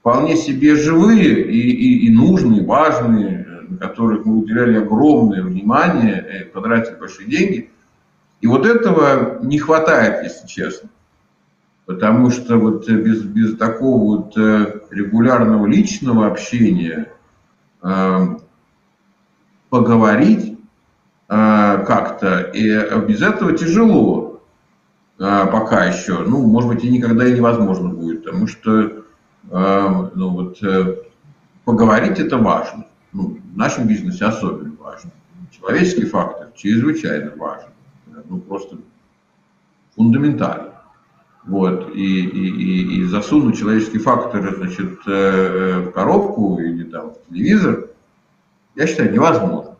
[0.00, 6.44] вполне себе живые и, и, и нужные, важные, на которых мы уделяли огромное внимание, э,
[6.44, 7.70] потратили большие деньги.
[8.40, 10.88] И вот этого не хватает, если честно.
[11.86, 17.12] Потому что вот без, без такого вот э, регулярного личного общения
[17.82, 18.26] э,
[19.70, 20.56] поговорить
[21.28, 22.42] Э, как-то.
[22.54, 22.62] И
[23.06, 24.40] без этого тяжело
[25.18, 26.18] э, пока еще.
[26.18, 30.60] Ну, может быть, и никогда и невозможно будет, потому что э, ну, вот,
[31.64, 32.86] поговорить это важно.
[33.12, 35.10] Ну, в нашем бизнесе особенно важно.
[35.50, 37.70] Человеческий фактор чрезвычайно важен.
[38.28, 38.76] Ну, просто
[39.96, 40.74] фундаментально.
[41.46, 47.86] Вот, и, и, и, и засунуть человеческий фактор значит, в коробку или там, в телевизор,
[48.74, 49.76] я считаю, невозможно.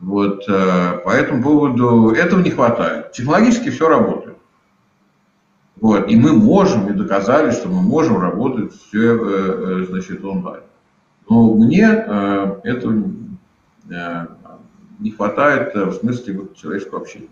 [0.00, 3.12] Вот, э, по этому поводу этого не хватает.
[3.12, 4.36] Технологически все работает.
[5.80, 10.62] Вот, и мы можем, и доказали, что мы можем работать все, э, э, значит, онлайн.
[11.28, 13.02] Но мне этого
[14.98, 17.28] не хватает в смысле вот человеческого общения.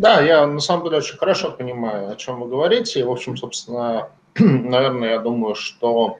[0.00, 3.00] Да, я на самом деле очень хорошо понимаю, о чем вы говорите.
[3.00, 4.08] И, в общем, собственно,
[4.38, 6.16] наверное, я думаю, что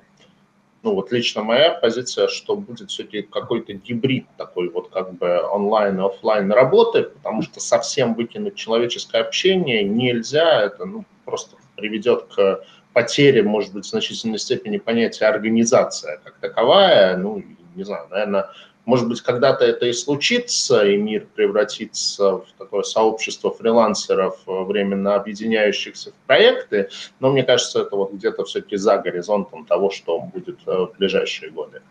[0.82, 5.98] ну вот лично моя позиция, что будет все-таки какой-то гибрид такой вот как бы онлайн
[5.98, 12.62] и офлайн работы, потому что совсем выкинуть человеческое общение нельзя, это ну, просто приведет к
[12.92, 17.42] потере, может быть, в значительной степени понятия организация как таковая, ну,
[17.74, 18.50] не знаю, наверное,
[18.84, 25.14] может быть, когда-то это и случится, и мир превратится в такое сообщество фрилансеров, э, временно
[25.14, 26.88] объединяющихся в проекты,
[27.20, 31.50] но мне кажется, это вот где-то все-таки за горизонтом того, что будет э, в ближайшие
[31.50, 31.82] годы.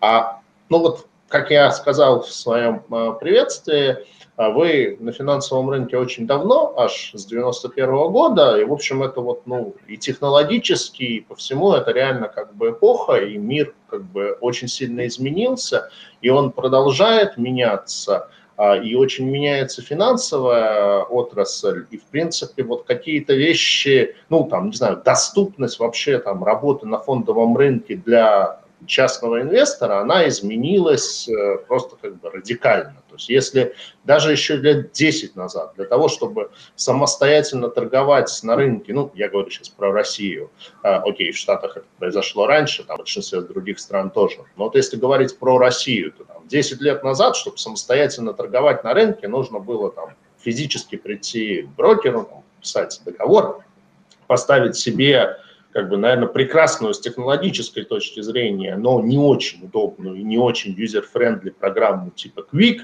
[0.00, 3.98] А, ну вот, как я сказал в своем э, приветствии,
[4.38, 9.20] вы на финансовом рынке очень давно, аж с 91 -го года, и, в общем, это
[9.20, 14.04] вот, ну, и технологически, и по всему это реально как бы эпоха, и мир как
[14.04, 15.90] бы очень сильно изменился,
[16.22, 23.34] и он продолжает меняться, а, и очень меняется финансовая отрасль, и, в принципе, вот какие-то
[23.34, 30.00] вещи, ну, там, не знаю, доступность вообще там работы на фондовом рынке для частного инвестора,
[30.00, 33.02] она изменилась э, просто как бы радикально.
[33.08, 38.92] То есть если даже еще лет 10 назад, для того, чтобы самостоятельно торговать на рынке,
[38.92, 40.50] ну, я говорю сейчас про Россию,
[40.82, 44.76] э, окей, в Штатах это произошло раньше, там в большинстве других стран тоже, но вот
[44.76, 49.58] если говорить про Россию, то там 10 лет назад, чтобы самостоятельно торговать на рынке, нужно
[49.58, 53.64] было там физически прийти к брокеру, там, писать договор,
[54.26, 55.38] поставить себе
[55.72, 60.72] как бы, наверное, прекрасную с технологической точки зрения, но не очень удобную и не очень
[60.72, 62.80] user-friendly программу типа QUIK,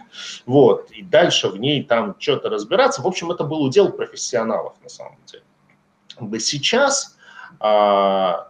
[0.46, 3.02] вот, и дальше в ней там что-то разбираться.
[3.02, 6.40] В общем, это был удел профессионалов на самом деле.
[6.40, 7.16] Сейчас
[7.58, 8.46] а,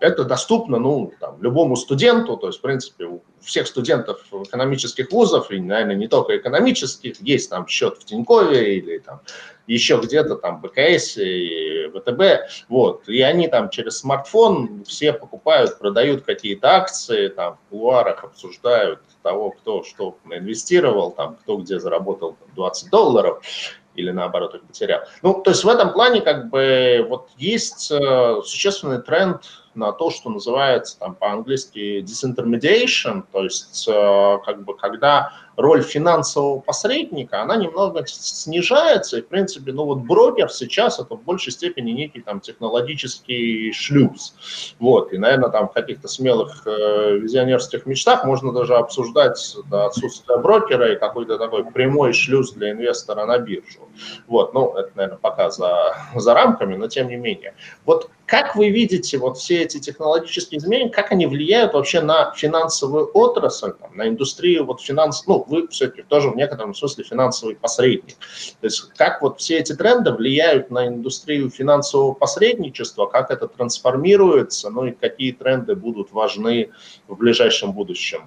[0.00, 5.50] это доступно ну, там, любому студенту, то есть, в принципе, у всех студентов экономических вузов,
[5.52, 9.20] и, наверное, не только экономических, есть там счет в Тинькове или там
[9.68, 16.24] еще где-то там БКС и ВТБ, вот, и они там через смартфон все покупают, продают
[16.24, 22.90] какие-то акции, там в кулуарах обсуждают того, кто что инвестировал, там, кто где заработал 20
[22.90, 23.42] долларов,
[23.98, 25.00] или наоборот их потерял.
[25.22, 29.42] Ну, то есть в этом плане как бы вот есть э, существенный тренд
[29.74, 36.60] на то, что называется там по-английски disintermediation, то есть э, как бы когда роль финансового
[36.60, 41.90] посредника, она немного снижается, и, в принципе, ну вот брокер сейчас это в большей степени
[41.90, 44.34] некий там технологический шлюз.
[44.78, 50.38] Вот, и, наверное, там в каких-то смелых э, визионерских мечтах можно даже обсуждать да, отсутствие
[50.38, 53.88] брокера и какой-то такой прямой шлюз для инвестора на биржу.
[54.28, 57.54] Вот, ну, это, наверное, пока за, за рамками, но тем не менее.
[57.84, 63.10] Вот как вы видите вот все эти технологические изменения, как они влияют вообще на финансовую
[63.14, 68.16] отрасль, там, на индустрию вот финанс, ну, вы все-таки тоже в некотором смысле финансовый посредник.
[68.60, 74.70] То есть как вот все эти тренды влияют на индустрию финансового посредничества, как это трансформируется,
[74.70, 76.70] ну и какие тренды будут важны
[77.06, 78.22] в ближайшем будущем?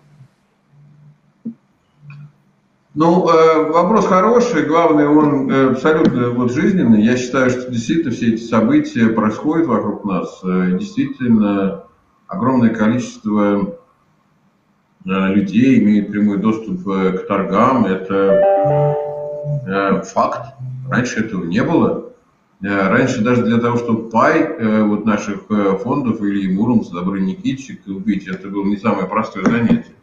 [2.94, 7.02] Ну, э, вопрос хороший, главное, он э, абсолютно вот жизненный.
[7.02, 10.42] Я считаю, что действительно все эти события происходят вокруг нас.
[10.44, 11.86] Э, действительно,
[12.28, 13.78] огромное количество
[15.04, 17.86] людей имеет прямой доступ к торгам.
[17.86, 18.96] Это
[20.06, 20.54] факт.
[20.90, 22.12] Раньше этого не было.
[22.62, 25.48] Раньше даже для того, чтобы пай вот наших
[25.82, 29.96] фондов или Муромс, Добрый Никитчик убить, это было не самое простое занятие.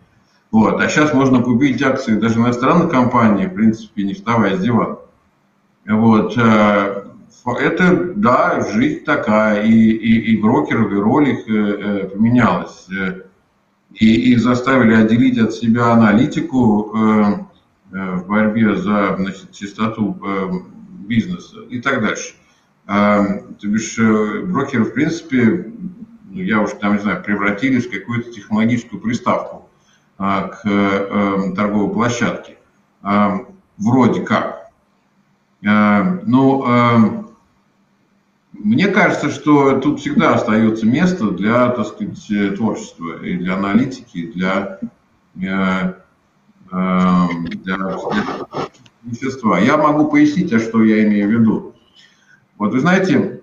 [0.51, 0.81] Вот.
[0.81, 4.99] А сейчас можно купить акции даже иностранных компаний, в принципе, не вставая с дивана.
[5.87, 6.37] Вот.
[6.39, 7.05] Э,
[7.45, 12.89] это, да, жизнь такая, и, и, и брокеров, и э, э, поменялась.
[13.95, 16.93] И их заставили отделить от себя аналитику
[17.91, 20.17] в борьбе за значит, чистоту
[21.07, 22.35] бизнеса и так дальше.
[22.87, 25.73] То бишь брокеры, в принципе,
[26.31, 29.69] ну, я уж там, не знаю, превратились в какую-то технологическую приставку
[30.19, 32.59] а, к эм, торговой площадке.
[33.03, 33.41] А,
[33.79, 34.71] вроде как.
[35.67, 37.28] А, Но ну,
[38.59, 44.81] мне кажется, что тут всегда остается место для, так сказать, творчества и для аналитики, для,
[45.37, 45.95] э,
[46.73, 47.89] эм, для, для
[49.05, 49.59] вещества.
[49.59, 51.75] Я могу пояснить, а что я имею в виду.
[52.59, 53.43] Вот вы знаете,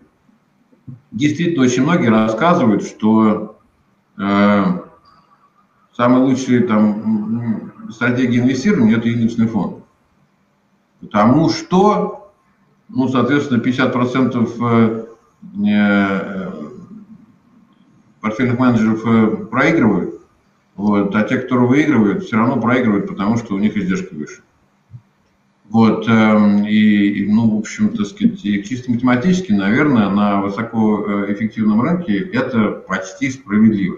[1.12, 3.58] действительно очень многие рассказывают, что
[4.18, 4.64] э,
[5.94, 9.84] самая лучшая там, стратегия инвестирования– это индексный фонд.
[11.00, 12.34] Потому что,
[12.90, 15.05] ну, соответственно, 50% э, э,
[18.22, 20.22] портфельных менеджеров э, проигрывают,
[20.76, 24.42] вот, а те, кто выигрывают, все равно проигрывают, потому что у них издержки выше.
[25.70, 32.20] Вот, эм, и, ну, в общем, так сказать, и чисто математически, наверное, на высокоэффективном рынке
[32.20, 33.98] это почти справедливо.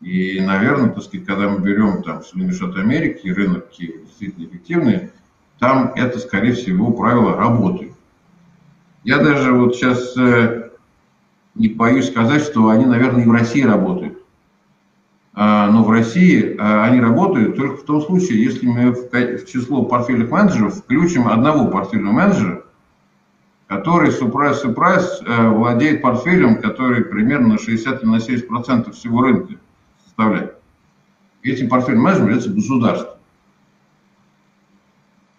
[0.00, 5.10] И, наверное, так сказать, когда мы берем там Соединенные Штаты Америки, рынок действительно эффективный,
[5.58, 7.83] там это, скорее всего, правила работают.
[9.04, 10.70] Я даже вот сейчас э,
[11.54, 14.18] не боюсь сказать, что они, наверное, и в России работают.
[15.34, 19.84] А, но в России а, они работают только в том случае, если мы в число
[19.84, 22.64] портфельных менеджеров включим одного портфельного менеджера,
[23.66, 29.54] который, сюрприз-сюрприз, э, владеет портфелем, который примерно на 60 или на 70% всего рынка
[30.04, 30.56] составляет.
[31.42, 33.18] Этим портфельным менеджером является государство.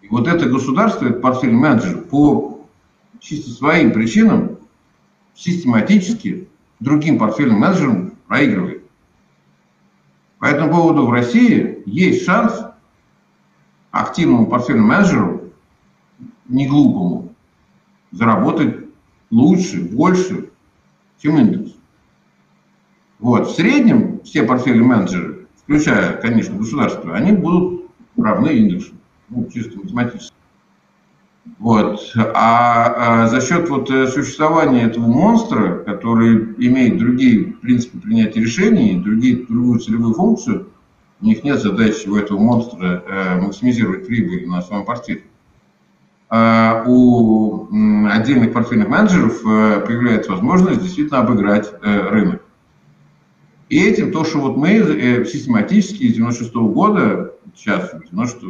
[0.01, 2.54] И вот это государство, этот портфельный менеджер по
[3.25, 4.59] чисто своим причинам
[5.33, 6.47] систематически
[6.79, 8.83] другим портфельным менеджерам проигрывает.
[10.39, 12.53] По этому поводу в России есть шанс
[13.89, 15.53] активному портфельному менеджеру,
[16.47, 17.33] не глупому,
[18.11, 18.85] заработать
[19.31, 20.49] лучше, больше,
[21.17, 21.71] чем индекс.
[23.19, 23.47] Вот.
[23.47, 28.93] В среднем все портфельные менеджеры, включая, конечно, государство, они будут равны индексу,
[29.29, 30.34] ну, чисто математически.
[31.59, 32.11] Вот.
[32.15, 38.99] А, а за счет вот э, существования этого монстра, который имеет другие принципы принятия решений,
[38.99, 40.67] другие, другую целевую функцию,
[41.21, 45.23] у них нет задачи у этого монстра э, максимизировать прибыль на своем портфеле.
[46.85, 47.67] у
[48.09, 52.41] отдельных портфельных менеджеров появляется возможность действительно обыграть рынок.
[53.69, 58.43] И этим то, что вот мы систематически с 96 -го года, сейчас, 96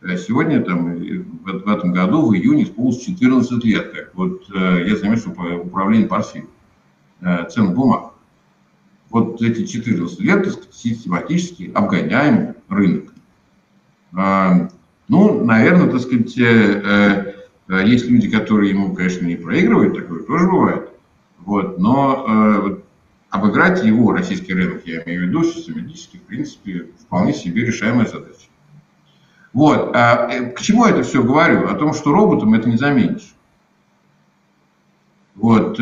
[0.00, 6.06] Сегодня, там, в этом году, в июне, исполнилось 14 лет, как вот я заметил управление
[6.06, 6.48] портфелем
[7.50, 8.12] цен бумаг
[9.10, 13.12] вот эти 14 лет систематически обгоняем рынок.
[14.12, 14.68] А,
[15.08, 17.34] ну, наверное, так сказать, э,
[17.68, 20.90] э, есть люди, которые ему, конечно, не проигрывают, такое тоже бывает.
[21.38, 22.76] Вот, но э,
[23.30, 28.48] обыграть его, российский рынок, я имею в виду, систематически, в принципе, вполне себе решаемая задача.
[29.58, 31.66] Вот, а к чему это все говорю?
[31.68, 33.34] О том, что роботом это не заменишь.
[35.34, 35.80] Вот,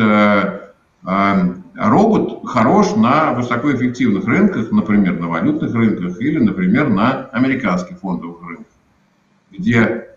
[1.03, 8.73] робот хорош на высокоэффективных рынках, например, на валютных рынках или, например, на американских фондовых рынках,
[9.51, 10.07] где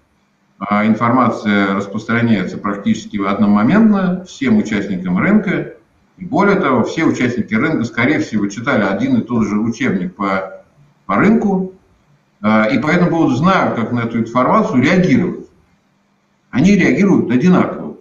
[0.59, 5.75] а, информация распространяется практически одномоментно всем участникам рынка.
[6.17, 10.65] И более того, все участники рынка, скорее всего, читали один и тот же учебник по,
[11.05, 11.75] по рынку,
[12.43, 15.47] а, и поэтому поводу знают, как на эту информацию реагировать.
[16.51, 17.97] Они реагируют одинаково.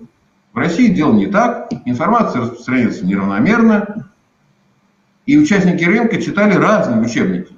[0.53, 4.09] В России дело не так, информация распространяется неравномерно,
[5.25, 7.53] и участники рынка читали разные учебники.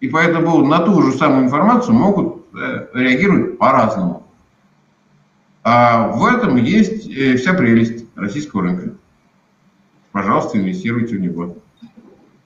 [0.00, 4.26] И поэтому на ту же самую информацию могут э, реагировать по-разному.
[5.62, 8.94] А в этом есть э, вся прелесть российского рынка.
[10.12, 11.56] Пожалуйста, инвестируйте в него.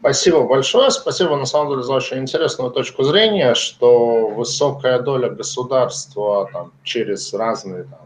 [0.05, 0.91] Спасибо большое.
[0.91, 7.33] Спасибо, на самом деле, за очень интересную точку зрения, что высокая доля государства там, через
[7.33, 8.01] разные там,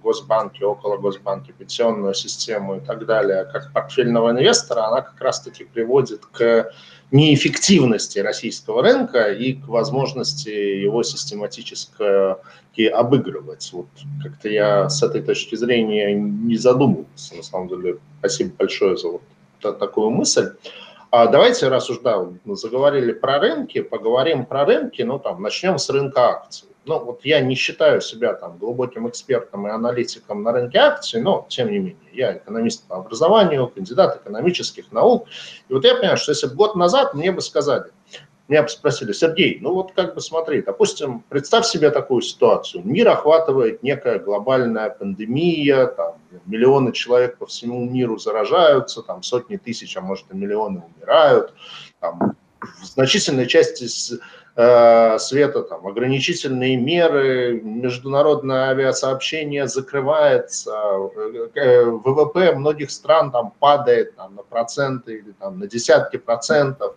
[0.00, 6.24] госбанки, около госбанки, пенсионную систему и так далее, как портфельного инвестора, она как раз-таки приводит
[6.24, 6.70] к
[7.10, 13.68] неэффективности российского рынка и к возможности его систематически обыгрывать.
[13.72, 13.88] Вот
[14.22, 17.98] как-то я с этой точки зрения не задумывался, на самом деле.
[18.20, 19.22] Спасибо большое за вот
[19.80, 20.52] такую мысль.
[21.10, 25.90] А давайте, раз уж да, заговорили про рынки, поговорим про рынки, ну там начнем с
[25.90, 30.78] рынка акций ну, вот я не считаю себя там глубоким экспертом и аналитиком на рынке
[30.78, 35.26] акций, но, тем не менее, я экономист по образованию, кандидат экономических наук.
[35.68, 37.90] И вот я понимаю, что если бы год назад мне бы сказали,
[38.50, 42.82] меня спросили, Сергей, ну вот как бы смотри, допустим, представь себе такую ситуацию.
[42.84, 49.96] Мир охватывает некая глобальная пандемия, там, миллионы человек по всему миру заражаются, там сотни тысяч,
[49.96, 51.54] а может и миллионы умирают,
[52.00, 53.86] там, в значительной части
[55.18, 60.72] света, там, ограничительные меры, международное авиасообщение закрывается,
[61.54, 66.94] э, ВВП многих стран там падает там, на проценты или там, на десятки процентов.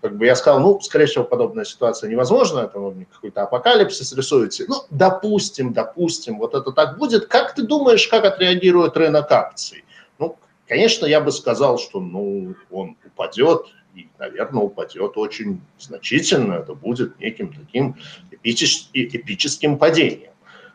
[0.00, 4.64] Как бы я сказал, ну, скорее всего, подобная ситуация невозможна, это ну, какой-то апокалипсис рисуете.
[4.68, 7.26] Ну, допустим, допустим, вот это так будет.
[7.26, 9.84] Как ты думаешь, как отреагирует рынок акций?
[10.18, 10.36] Ну,
[10.68, 16.54] конечно, я бы сказал, что ну, он упадет, и, наверное, упадет очень значительно.
[16.54, 17.96] Это будет неким таким
[18.42, 20.30] эпическим падением.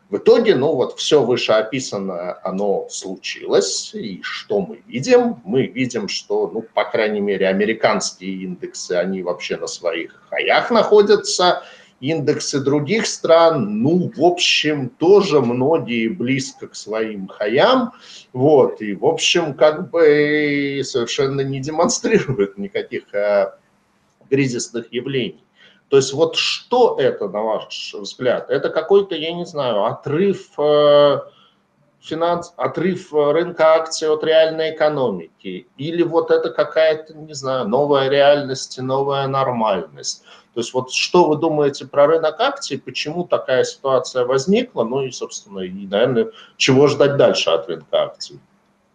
[0.10, 3.94] В итоге, ну вот все вышеописанное, оно случилось.
[3.94, 5.42] И что мы видим?
[5.46, 11.64] Мы видим, что, ну, по крайней мере, американские индексы, они вообще на своих хаях находятся–
[12.00, 17.94] индексы других стран, ну, в общем, тоже многие близко к своим хаям,
[18.34, 23.58] вот, и, в общем, как бы совершенно не демонстрируют никаких а,
[24.30, 25.44] кризисных явлений.
[25.90, 28.50] То есть вот что это, на ваш взгляд?
[28.50, 31.20] Это какой-то, я не знаю, отрыв, э,
[32.02, 35.68] финанс, отрыв рынка акций от реальной экономики?
[35.78, 40.24] Или вот это какая-то, не знаю, новая реальность, новая нормальность?
[40.54, 45.12] То есть вот что вы думаете про рынок акций, почему такая ситуация возникла, ну и,
[45.12, 48.40] собственно, и, наверное, чего ждать дальше от рынка акций?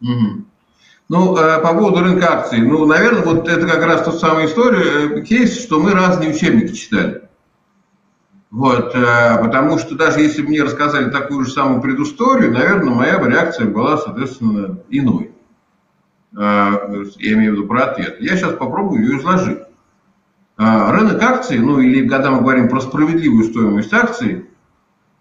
[0.02, 0.44] Mm-hmm.
[1.10, 5.18] Ну, э, по поводу рынка акций, ну, наверное, вот это как раз тот самый история,
[5.18, 7.23] э, кейс, что мы разные учебники читали.
[8.54, 13.18] Вот, э, потому что даже если бы мне рассказали такую же самую предысторию, наверное, моя
[13.18, 15.32] бы реакция была, соответственно, иной.
[16.32, 16.80] Я
[17.18, 18.20] имею в виду про ответ.
[18.20, 19.58] Я сейчас попробую ее изложить.
[20.56, 24.46] А, рынок акций, ну или когда мы говорим про справедливую стоимость акций,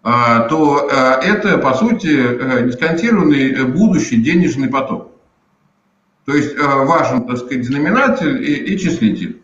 [0.02, 0.88] то
[1.22, 5.10] это, по сути, э, дисконтированный будущий денежный поток.
[6.24, 9.43] То есть важен, так сказать, знаменатель и числитель.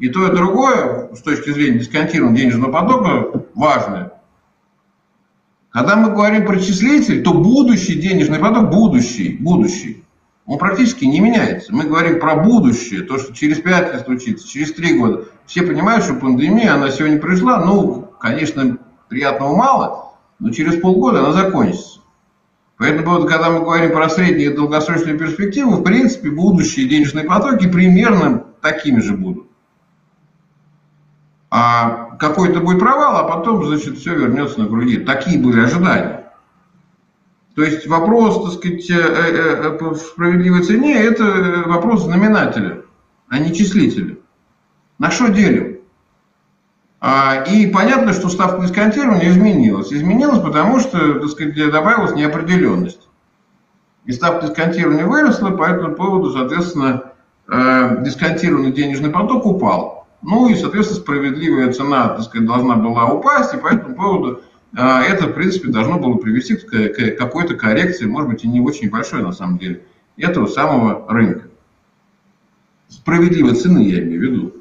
[0.00, 4.12] И то, и другое, с точки зрения дисконтированного денежного потока, важно.
[5.68, 10.02] Когда мы говорим про числитель, то будущий денежный поток, будущий, будущий,
[10.46, 11.74] он практически не меняется.
[11.74, 15.24] Мы говорим про будущее, то, что через 5 лет случится, через 3 года.
[15.44, 18.78] Все понимают, что пандемия, она сегодня пришла, ну, конечно,
[19.08, 22.00] приятного мало, но через полгода она закончится.
[22.78, 27.68] Поэтому вот, когда мы говорим про среднюю и долгосрочную перспективу, в принципе, будущие денежные потоки
[27.68, 29.49] примерно такими же будут.
[31.50, 34.98] А какой-то будет провал, а потом, значит, все вернется на круги.
[34.98, 36.20] Такие были ожидания.
[37.56, 42.82] То есть вопрос, так сказать, э, э, э, в справедливой цене– это вопрос знаменателя,
[43.28, 44.16] а не числителя.
[44.98, 45.80] На что делим?
[47.00, 49.92] А, и понятно, что ставка дисконтирования изменилась.
[49.92, 53.08] Изменилась, потому что, так сказать, добавилась неопределенность.
[54.04, 57.12] И ставка дисконтирования выросла, по этому поводу, соответственно,
[57.48, 59.99] дисконтированный денежный поток упал.
[60.22, 64.42] Ну и, соответственно, справедливая цена, так сказать, должна была упасть, и по этому поводу
[64.76, 68.90] а, это, в принципе, должно было привести к какой-то коррекции, может быть, и не очень
[68.90, 69.82] большой на самом деле,
[70.16, 71.48] этого самого рынка.
[72.88, 74.54] Справедливой цены я имею в виду.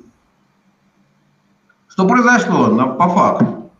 [1.87, 3.71] Что произошло по факту?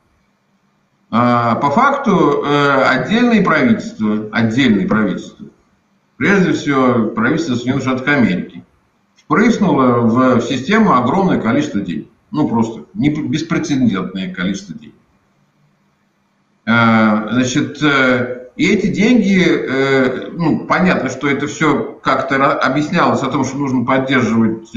[1.12, 5.48] А, по факту э, отдельные правительства, отдельные правительства,
[6.18, 8.64] прежде всего правительство Соединенных Штатов Америки,
[9.30, 12.08] впрыснуло в систему огромное количество денег.
[12.32, 14.96] Ну, просто беспрецедентное количество денег.
[16.66, 23.30] Э, значит, э, и эти деньги, э, ну, понятно, что это все как-то объяснялось о
[23.30, 24.70] том, что нужно поддерживать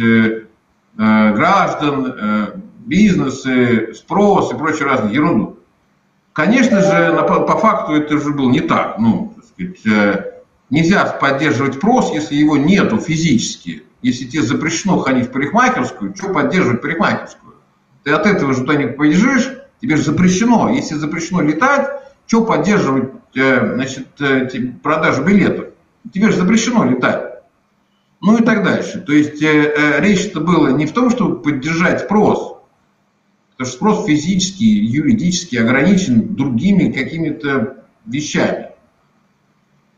[0.94, 5.58] граждан, бизнесы, спрос и прочую разную ерунду.
[6.34, 8.98] Конечно же, по факту это же было не так.
[8.98, 10.34] Ну, так сказать,
[10.68, 13.84] нельзя поддерживать прос, если его нету физически.
[14.02, 17.54] Если тебе запрещено ходить в парикмахерскую, что поддерживать парикмахерскую?
[18.04, 19.48] Ты от этого же туда не побежишь,
[19.82, 21.88] Тебе же запрещено, если запрещено летать,
[22.28, 24.48] что поддерживать э, значит, э,
[24.80, 25.70] продажу билетов?
[26.14, 27.42] Тебе же запрещено летать.
[28.20, 29.00] Ну и так дальше.
[29.00, 32.58] То есть э, речь-то была не в том, чтобы поддержать спрос,
[33.50, 38.68] потому что спрос физически, юридически ограничен другими какими-то вещами.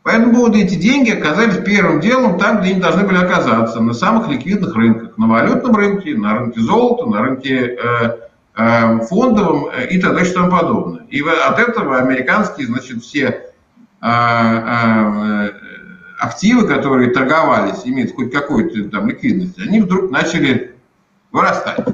[0.05, 4.29] Поэтому вот эти деньги оказались первым делом там, где они должны были оказаться, на самых
[4.29, 7.77] ликвидных рынках, на валютном рынке, на рынке золота, на рынке
[8.57, 11.03] Э, фондовым э, и далее, и тому подобное.
[11.09, 13.51] И от этого американские, значит, все
[14.01, 15.49] э,
[16.17, 20.75] активы, которые торговались, имеют хоть какую-то там ликвидность, они вдруг начали
[21.33, 21.85] вырастать.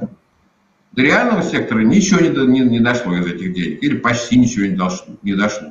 [0.92, 4.76] До реального сектора ничего не, не, не дошло из этих денег, или почти ничего не
[4.76, 5.16] дошло.
[5.24, 5.70] Не дошло.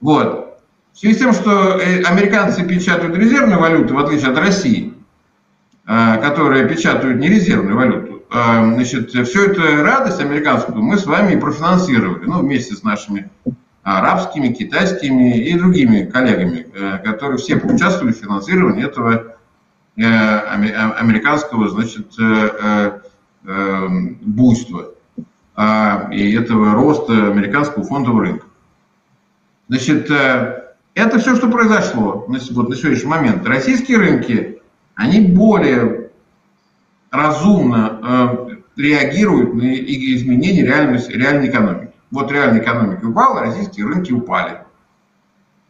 [0.00, 0.51] Вот.
[0.92, 4.94] В связи с тем, что американцы печатают резервную валюту, в отличие от России,
[5.84, 12.24] которая печатают не резервную валюту, Эм, значит, всю эту радость американскую мы с вами профинансировали,
[12.24, 13.30] ну, вместе с нашими
[13.82, 19.36] арабскими, китайскими и другими коллегами, э, которые все поучаствовали в финансировании этого
[19.96, 23.00] э, американского, значит, э,
[24.22, 24.92] буйства
[26.12, 28.46] и этого роста американского фондового рынка.
[29.68, 30.08] Значит,
[30.94, 33.46] это все, что произошло на сегодняшний момент.
[33.46, 34.60] Российские рынки,
[34.94, 36.10] они более
[37.10, 38.00] разумно
[38.46, 41.92] э, реагируют на изменения реальной, реальной экономики.
[42.10, 44.58] Вот реальная экономика упала, российские рынки упали.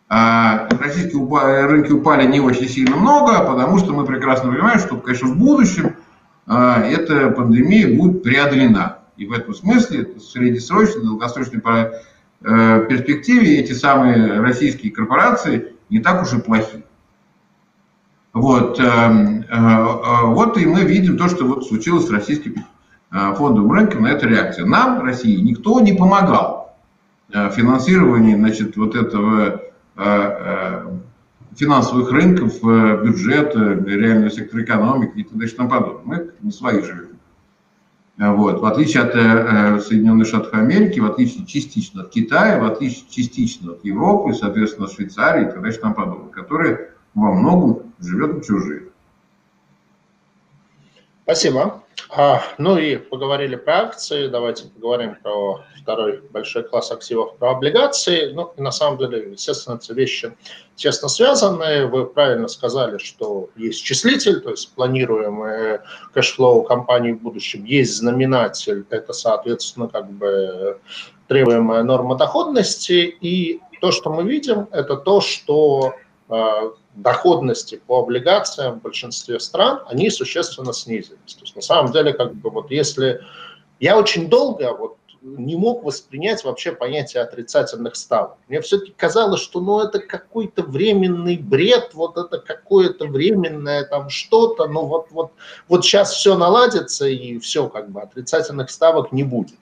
[0.08, 1.24] А российские
[1.66, 5.96] рынки упали не очень сильно много, потому что мы прекрасно понимаем, что, конечно, в будущем
[6.46, 8.98] а, эта пандемия будет преодолена.
[9.16, 11.60] И в этом смысле, в среднесрочной, долгосрочной
[12.44, 16.84] э, перспективе эти самые российские корпорации не так уж и плохи.
[18.32, 22.64] Вот, э, э, вот и мы видим то, что вот случилось с российским
[23.10, 24.62] фондовым рынком на этой реакции.
[24.62, 26.78] Нам, России, никто не помогал
[27.28, 29.60] в финансировании значит, вот этого
[31.54, 35.44] финансовых рынков, бюджета, реального сектора экономики и т.д.
[35.44, 36.02] и тому подобное.
[36.04, 37.11] Мы не свои живем.
[38.18, 38.60] Вот.
[38.60, 43.84] В отличие от Соединенных Штатов Америки, в отличие частично от Китая, в отличие частично от
[43.84, 45.68] Европы, соответственно, Швейцарии и т.д.
[45.68, 48.84] и тому подобное, которые во многом живет на чужих.
[51.24, 51.81] Спасибо.
[52.14, 58.32] А, ну и поговорили про акции, давайте поговорим про второй большой класс активов, про облигации.
[58.32, 60.36] Ну, и на самом деле, естественно, эти вещи
[60.76, 61.86] тесно связаны.
[61.86, 65.80] Вы правильно сказали, что есть числитель, то есть планируемый
[66.12, 70.78] cash flow компании в будущем, есть знаменатель, это, соответственно, как бы
[71.28, 73.16] требуемая норма доходности.
[73.20, 75.94] И то, что мы видим, это то, что
[76.28, 81.34] а, доходности по облигациям в большинстве стран, они существенно снизились.
[81.34, 83.20] То есть на самом деле, как бы вот если...
[83.80, 88.38] Я очень долго вот не мог воспринять вообще понятие отрицательных ставок.
[88.48, 94.66] Мне все-таки казалось, что ну, это какой-то временный бред, вот это какое-то временное там что-то,
[94.66, 95.32] ну вот, вот,
[95.68, 99.56] вот сейчас все наладится и все, как бы отрицательных ставок не будет.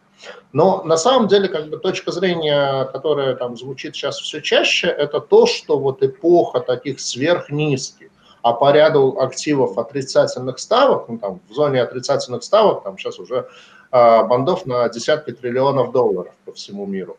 [0.52, 5.20] Но на самом деле, как бы точка зрения, которая там звучит сейчас все чаще, это
[5.20, 8.08] то, что вот эпоха таких сверхнизких,
[8.42, 13.48] а по ряду активов отрицательных ставок, ну там в зоне отрицательных ставок, там сейчас уже
[13.92, 17.16] э, бандов на десятки триллионов долларов по всему миру,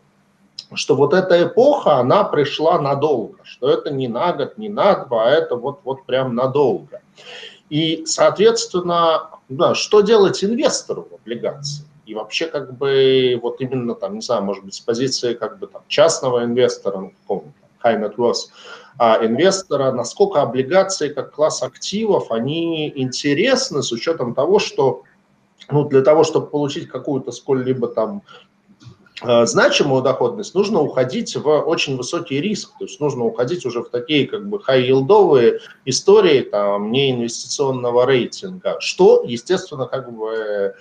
[0.73, 5.27] что вот эта эпоха, она пришла надолго, что это не на год, не на два,
[5.27, 7.01] а это вот, вот прям надолго.
[7.69, 11.85] И, соответственно, да, что делать инвестору в облигации?
[12.11, 15.67] И вообще, как бы, вот именно там, не знаю, может быть, с позиции как бы
[15.67, 17.45] там частного инвестора, ну, какого
[17.81, 18.49] high net worth
[18.97, 25.03] а, инвестора, насколько облигации как класс активов, они интересны с учетом того, что
[25.69, 28.23] ну, для того, чтобы получить какую-то сколь-либо там
[29.23, 33.89] Э, значимую доходность, нужно уходить в очень высокий риск, то есть нужно уходить уже в
[33.89, 40.73] такие как бы хай-йилдовые истории, там, не инвестиционного рейтинга, что, естественно, как бы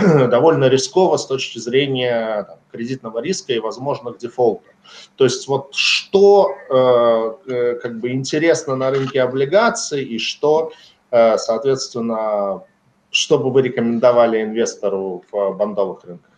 [0.30, 4.72] довольно рисково с точки зрения там, кредитного риска и возможных дефолтов.
[5.16, 10.72] То есть вот что э, как бы интересно на рынке облигаций и что,
[11.10, 12.62] э, соответственно,
[13.10, 16.30] что бы вы рекомендовали инвестору в бандовых рынках?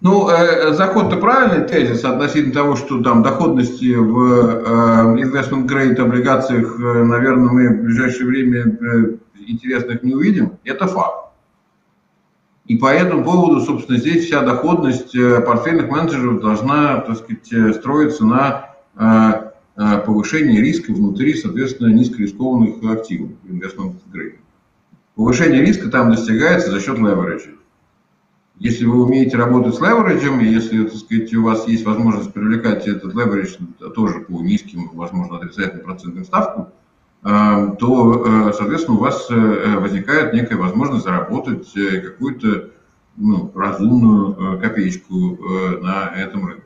[0.00, 6.78] Ну, э, заход-то правильный тезис относительно того, что там доходности в э, investment grade облигациях,
[6.78, 10.58] э, наверное, мы в ближайшее время э, интересных не увидим.
[10.64, 11.23] Это факт.
[12.66, 17.74] И по этому поводу, собственно, здесь вся доходность э, портфельных менеджеров должна, так сказать, э,
[17.74, 24.38] строиться на э, повышении риска внутри, соответственно, низкорискованных активов investment grade.
[25.14, 27.50] Повышение риска там достигается за счет левериджа.
[28.58, 32.86] Если вы умеете работать с левериджем, и если, так сказать, у вас есть возможность привлекать
[32.86, 33.56] этот леверидж
[33.94, 36.68] тоже по низким, возможно, отрицательным процентным ставкам,
[37.24, 42.70] то, э, соответственно, у вас э, возникает некая возможность заработать какую-то
[43.16, 45.38] ну, разумную копеечку
[45.80, 46.62] на этом рынке.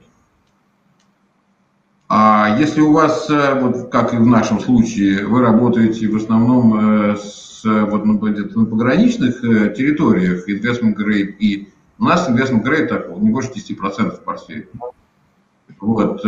[2.09, 7.62] А если у вас, вот как и в нашем случае, вы работаете в основном с,
[7.64, 13.50] вот, ну, на пограничных территориях, investment grade и у нас investment grade такого не больше
[13.50, 14.68] 10% в портфеле.
[15.80, 16.24] Вот.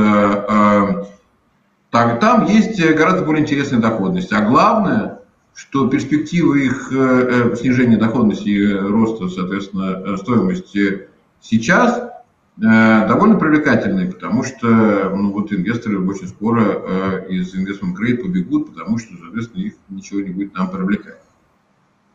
[1.93, 4.33] Э, э, так, там есть гораздо более интересная доходность.
[4.33, 5.21] А главное,
[5.55, 11.09] что перспективы их э, снижения доходности и роста, соответственно, стоимости
[11.41, 12.09] сейчас
[12.57, 19.15] довольно привлекательные, потому что ну, вот инвесторы очень скоро из investment grade побегут, потому что,
[19.19, 21.21] соответственно, их ничего не будет нам привлекать.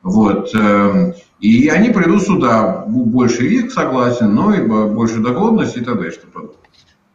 [0.04, 0.54] Вот.
[0.54, 6.12] Эм, и они придут сюда, больше риск, согласен, но и больше доходности и так далее.
[6.12, 6.48] Что а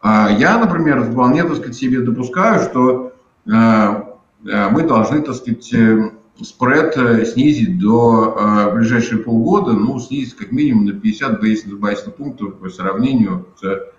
[0.03, 3.12] я, например, вполне, так сказать, себе допускаю, что
[3.46, 6.11] э, э, мы должны, так сказать, э,
[6.42, 6.94] спред
[7.28, 13.90] снизить до ближайшие полгода, ну, снизить как минимум на 50 базисных пунктов по сравнению с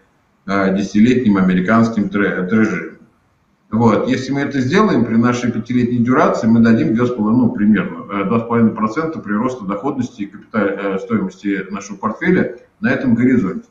[0.48, 2.98] десятилетним американским трежером.
[3.72, 4.10] Вот.
[4.10, 9.22] Если мы это сделаем, при нашей пятилетней дюрации мы дадим 2,5, ну, примерно 2,5% э,
[9.22, 13.68] прироста доходности и капиталь, стоимости нашего портфеля на этом горизонте.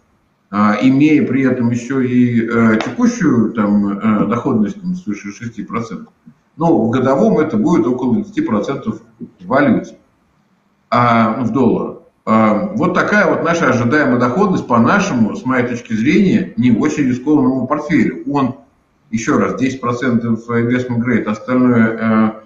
[0.50, 6.08] А, имея при этом еще и э, текущую там, доходность там, свыше 6%,
[6.56, 9.96] ну, в годовом это будет около 10% в валюте,
[10.90, 12.00] а, ну, в долларах.
[12.26, 17.04] А, вот такая вот наша ожидаемая доходность по нашему, с моей точки зрения, не очень
[17.04, 18.22] рискованному портфелю.
[18.30, 18.56] Он
[19.10, 19.80] еще раз, 10%
[20.48, 22.44] investment grade, остальное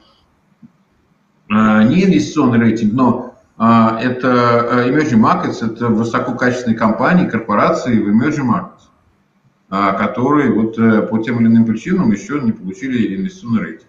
[1.50, 8.08] э, э, не инвестиционный рейтинг, но э, это emerging markets, это высококачественные компании, корпорации в
[8.08, 10.76] emerging markets, которые вот
[11.08, 13.88] по тем или иным причинам еще не получили инвестиционный рейтинг,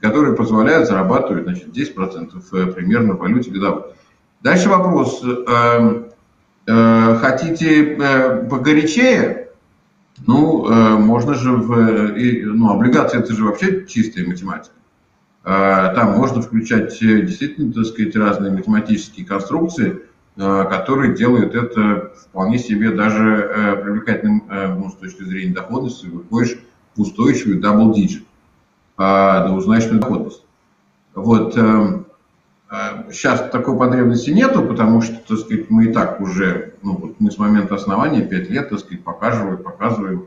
[0.00, 3.82] которые позволяют зарабатывать значит, 10% примерно в валюте годовой.
[4.42, 5.22] Дальше вопрос.
[6.66, 7.96] Хотите
[8.50, 9.44] погорячее?
[10.26, 14.74] Ну, э, можно же, в, ну, облигации это же вообще чистая математика.
[15.44, 20.00] Э, там можно включать э, действительно, так сказать, разные математические конструкции,
[20.36, 24.42] которые делают это вполне себе даже привлекательным
[24.80, 26.58] ну, с точки зрения доходности, выходишь
[26.96, 28.24] в устойчивый double digit,
[29.46, 30.44] двузначную доходность.
[31.14, 31.56] Вот,
[33.10, 37.30] Сейчас такой потребности нету, потому что, так сказать, мы и так уже, ну, вот мы
[37.30, 40.26] с момента основания 5 лет, так сказать, показываем, показываем,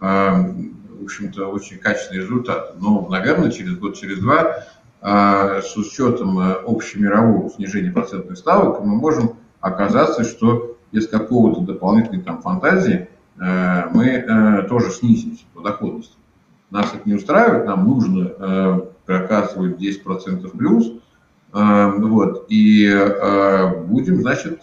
[0.00, 0.54] э,
[0.98, 2.74] в общем-то, очень качественные результаты.
[2.80, 4.64] Но, наверное, через год, через два,
[5.00, 12.22] э, с учетом э, общемирового снижения процентных ставок, мы можем оказаться, что без какого-то дополнительной
[12.22, 16.16] там фантазии э, мы э, тоже снизимся по доходности.
[16.70, 20.92] Нас это не устраивает, нам нужно проказывать 10% плюс–
[21.50, 22.44] вот.
[22.50, 22.86] И
[23.86, 24.62] будем, значит,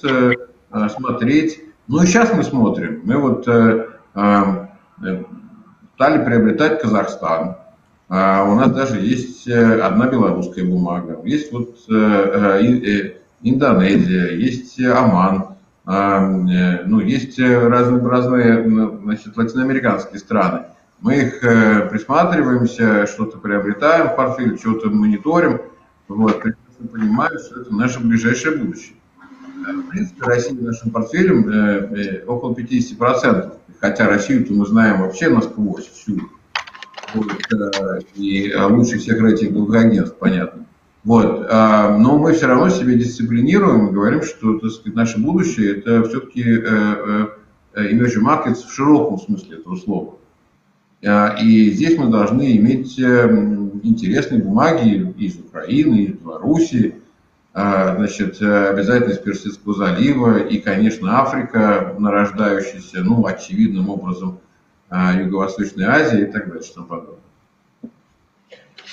[0.95, 1.61] смотреть.
[1.87, 3.01] Ну и сейчас мы смотрим.
[3.05, 3.47] Мы вот
[5.95, 7.55] стали приобретать Казахстан.
[8.07, 11.19] А у нас даже есть одна белорусская бумага.
[11.23, 11.75] Есть вот
[13.41, 18.63] Индонезия, есть Оман, ну, есть разные, разные
[19.03, 20.65] значит, латиноамериканские страны.
[20.99, 25.61] Мы их присматриваемся, что-то приобретаем в портфель, что-то мониторим.
[26.07, 26.43] Вот,
[26.91, 28.95] понимаю, что это наше ближайшее будущее.
[29.65, 35.87] В принципе, Россия нашим портфелем э, э, около 50%, хотя Россию-то мы знаем вообще насквозь
[35.87, 36.29] всю.
[37.13, 40.65] Вот, э, и лучше всех рейтинговых агентств, понятно.
[41.03, 45.77] Вот, а, но мы все равно себя дисциплинируем и говорим, что так сказать, наше будущее
[45.77, 46.41] это все-таки
[47.75, 50.17] emerging markets в широком смысле этого слова.
[51.05, 56.95] А, и здесь мы должны иметь интересные бумаги из Украины, из Белоруссии,
[57.55, 64.39] значит, обязательно из Персидского залива и, конечно, Африка, нарождающаяся, ну, очевидным образом,
[64.89, 67.19] а, Юго-Восточная Азия и так далее, что подобное.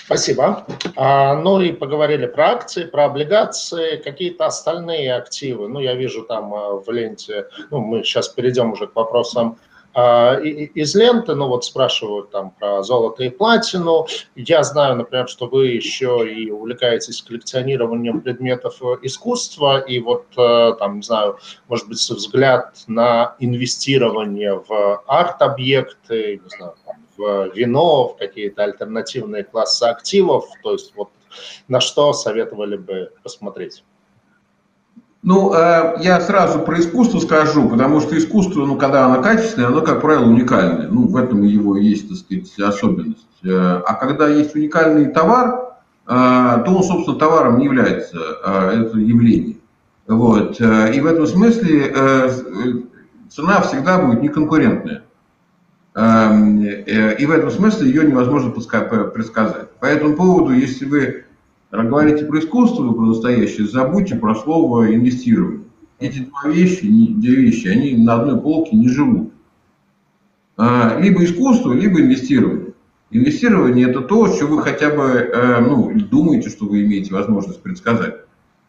[0.04, 0.66] Спасибо.
[0.96, 5.68] Ну и поговорили про акции, про облигации, какие-то остальные активы.
[5.68, 10.94] Ну, я вижу там в ленте, ну, мы сейчас перейдем уже к вопросам а, из
[10.94, 14.06] ленты, ну вот спрашивают там про золото и платину.
[14.34, 20.96] Я знаю, например, что вы еще и увлекаетесь коллекционированием предметов искусства, и вот э, там,
[20.96, 21.38] не знаю,
[21.68, 26.74] может быть, взгляд на инвестирование в арт-объекты, не знаю,
[27.16, 31.10] в вино, в какие-то альтернативные классы активов, то есть вот
[31.68, 33.84] на что советовали бы посмотреть?
[35.22, 39.80] Ну, э, я сразу про искусство скажу, потому что искусство, ну, когда оно качественное, оно,
[39.82, 40.88] как правило, уникальное.
[40.88, 43.28] Ну, в этом его есть, так сказать, особенность.
[43.44, 45.76] Э, а когда есть уникальный товар,
[46.08, 49.58] э, то он, собственно, товаром не является, это явление.
[50.08, 50.60] Вот.
[50.60, 51.94] И в этом смысле
[53.30, 55.04] цена всегда будет неконкурентная.
[55.96, 59.70] И в этом смысле ее невозможно предсказать.
[59.78, 61.24] По этому поводу, если вы
[61.80, 65.64] говорите про искусство, про настоящее, забудьте про слово инвестирование.
[65.98, 69.32] Эти два вещи, две вещи, они на одной полке не живут.
[70.56, 72.74] А, либо искусство, либо инвестирование.
[73.10, 78.16] Инвестирование– это то, что вы хотя бы э, ну, думаете, что вы имеете возможность предсказать.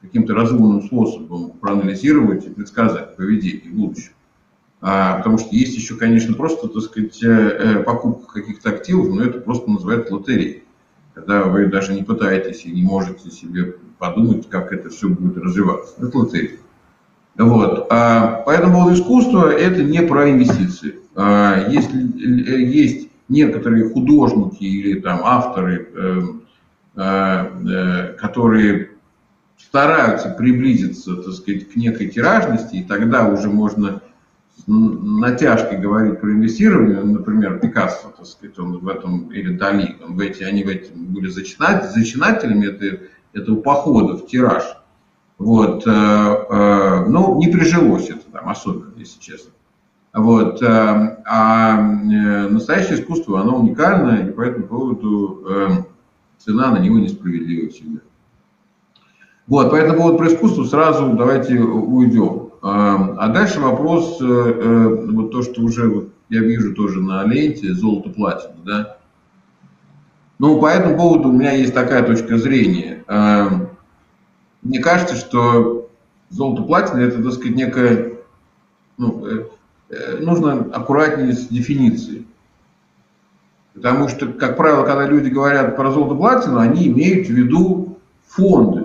[0.02, 4.12] Каким-то разумным способом проанализировать и предсказать поведение в будущем.
[4.82, 9.24] А, потому что есть еще, конечно, просто, так сказать, э, э, покупка каких-то активов, но
[9.24, 10.63] это просто называется лотереей
[11.14, 15.94] когда вы даже не пытаетесь и не можете себе подумать, как это все будет развиваться.
[16.06, 16.58] Это лотерея.
[17.38, 17.88] Вот.
[17.90, 21.00] А, поэтому поводу искусства это не про инвестиции.
[21.16, 21.98] А, если
[22.66, 26.22] есть некоторые художники или там авторы, э,
[26.96, 28.92] э, э, которые
[29.58, 34.02] стараются приблизиться, так сказать, к некой тиражности, и тогда уже можно
[34.68, 40.20] натяжкой говорить про инвестирование, например, Пикассо, так сказать, он в этом, или Дали, он в
[40.20, 44.64] эти, они в этом были зачинать, зачинателями это, этого похода в тираж.
[45.38, 49.52] Вот, э, э, ну, не прижилось это там особенно, если честно.
[50.14, 50.66] Вот, э,
[51.26, 55.70] а э, настоящее искусство, оно уникальное, и по этому поводу э,
[56.38, 58.00] цена на него несправедлива всегда.
[59.48, 62.53] Вот, по этому про искусство сразу давайте уйдем.
[62.66, 68.56] А дальше вопрос, э, э, вот то, что уже я вижу тоже на ленте, золото-платина,
[68.64, 68.98] да.
[70.40, 73.04] Ну, по этому поводу у меня есть такая точка зрения.
[74.62, 75.90] Мне кажется, что
[76.30, 78.14] золото-платина это, так сказать, некая,
[78.98, 79.26] ну,
[79.90, 82.26] э, нужно аккуратнее с дефиницией.
[83.74, 88.83] Потому что, как правило, когда люди говорят про золото-платину, они имеют в виду фонды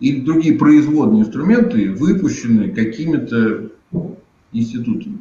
[0.00, 3.70] или другие производные инструменты, выпущенные какими-то
[4.52, 5.20] институтами.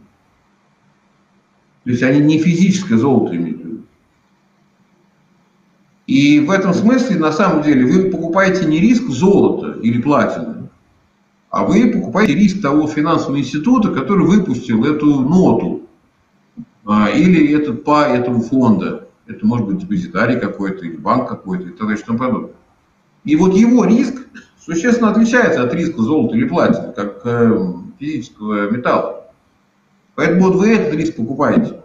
[1.84, 3.66] То есть они не физическое золото имеют.
[6.08, 10.70] И в этом смысле, на самом деле, вы покупаете не риск золота или платины,
[11.50, 15.88] а вы покупаете риск того финансового института, который выпустил эту ноту
[16.86, 19.08] а, или этот по этому фонда.
[19.26, 22.52] Это может быть депозитарий какой-то или банк какой-то и так далее, и тому подобное.
[23.24, 24.28] И вот его риск
[24.66, 29.26] существенно отличается от риска золота или платины, как э, физического металла.
[30.16, 31.82] Поэтому вот вы этот риск покупаете.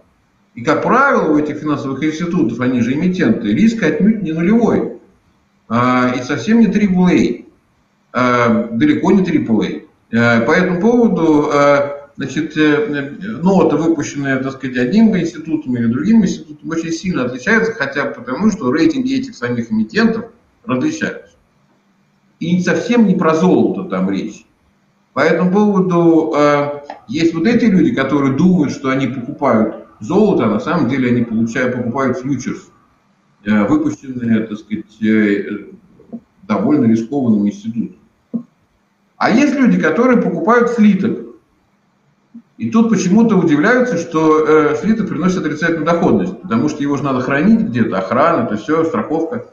[0.55, 4.99] И, как правило, у этих финансовых институтов, они же эмитенты, риск отнюдь не нулевой.
[5.69, 7.47] А, и совсем не AAA.
[8.13, 9.87] А, далеко не AAA.
[10.13, 11.53] А, по этому поводу,
[12.17, 18.07] значит, э, нота, выпущенная, так сказать, одним институтом или другим институтом, очень сильно отличается, хотя
[18.07, 20.27] потому, что рейтинги этих самих эмитентов
[20.67, 21.20] различаются.
[22.41, 24.45] И совсем не про золото там речь.
[25.13, 30.49] По этому поводу э, есть вот эти люди, которые думают, что они покупают золото, а
[30.49, 32.71] на самом деле они получают, покупают фьючерс,
[33.45, 35.67] э, выпущенные, так сказать, э,
[36.45, 37.97] довольно рискованным институтом.
[39.17, 41.19] А есть люди, которые покупают слиток.
[42.57, 47.21] И тут почему-то удивляются, что э, слиток приносит отрицательную доходность, потому что его же надо
[47.21, 49.47] хранить где-то, охрана, то все, страховка.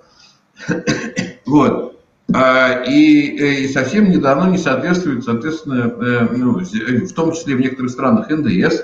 [1.46, 1.97] вот.
[2.34, 7.90] А, и, и совсем недавно не соответствует, соответственно, э, ну, в том числе в некоторых
[7.90, 8.84] странах НДС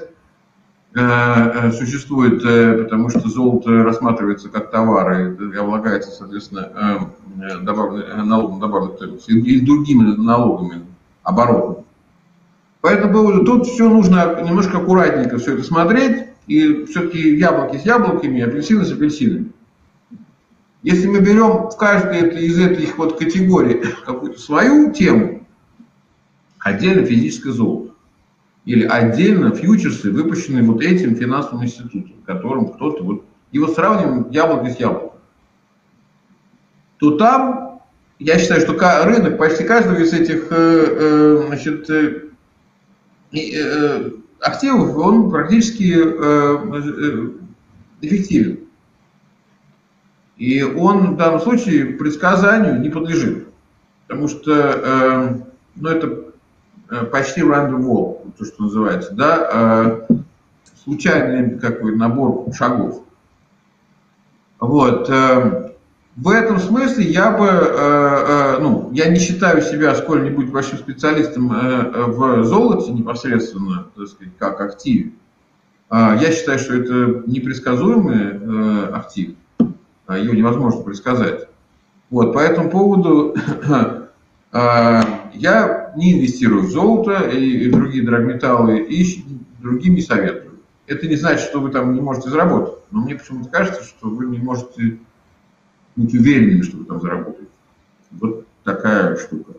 [0.96, 2.42] э, э, существует,
[2.84, 7.10] потому что золото рассматривается как товар и облагается, соответственно,
[7.62, 10.86] добавленным, налогом добавленной стоимости и другими налогами,
[11.24, 11.84] оборотом.
[12.80, 18.86] Поэтому тут все нужно немножко аккуратненько все это смотреть, и все-таки яблоки с яблоками, апельсины
[18.86, 19.52] с апельсинами.
[20.84, 25.48] Если мы берем в каждой из этих вот категорий какую-то свою тему,
[26.60, 27.94] отдельно физическое золото,
[28.66, 33.24] или отдельно фьючерсы, выпущенные вот этим финансовым институтом, которым кто-то вот...
[33.54, 35.20] И вот сравним яблоко с яблоком.
[36.98, 37.82] То там,
[38.20, 38.74] я считаю, что
[39.06, 42.30] рынок почти каждого из этих э, э, значит, э,
[44.40, 45.94] активов, он практически
[48.02, 48.63] эффективен.
[50.44, 53.48] И он в данном случае предсказанию не подлежит.
[54.08, 55.36] Потому что э,
[55.78, 56.34] ну, это
[56.90, 60.16] э, почти random walk, то, что называется, да, э,
[60.84, 63.04] случайный какой набор шагов.
[64.60, 65.10] Вот.
[65.10, 65.72] Э,
[66.18, 71.54] в этом смысле я бы, э, э, ну, я не считаю себя сколь-нибудь большим специалистом
[71.54, 75.14] э, в золоте непосредственно, так сказать, как активе.
[75.90, 79.43] Э, я считаю, что это непредсказуемый э, актив а
[80.18, 81.48] ее невозможно предсказать.
[82.10, 83.36] Вот, по этому поводу
[84.52, 89.24] а, я не инвестирую в золото и, другие драгметаллы, и
[89.60, 90.60] другим не советую.
[90.86, 94.26] Это не значит, что вы там не можете заработать, но мне почему-то кажется, что вы
[94.26, 95.00] не можете
[95.96, 97.52] быть уверенными, что вы там заработаете.
[98.12, 99.54] Вот такая штука.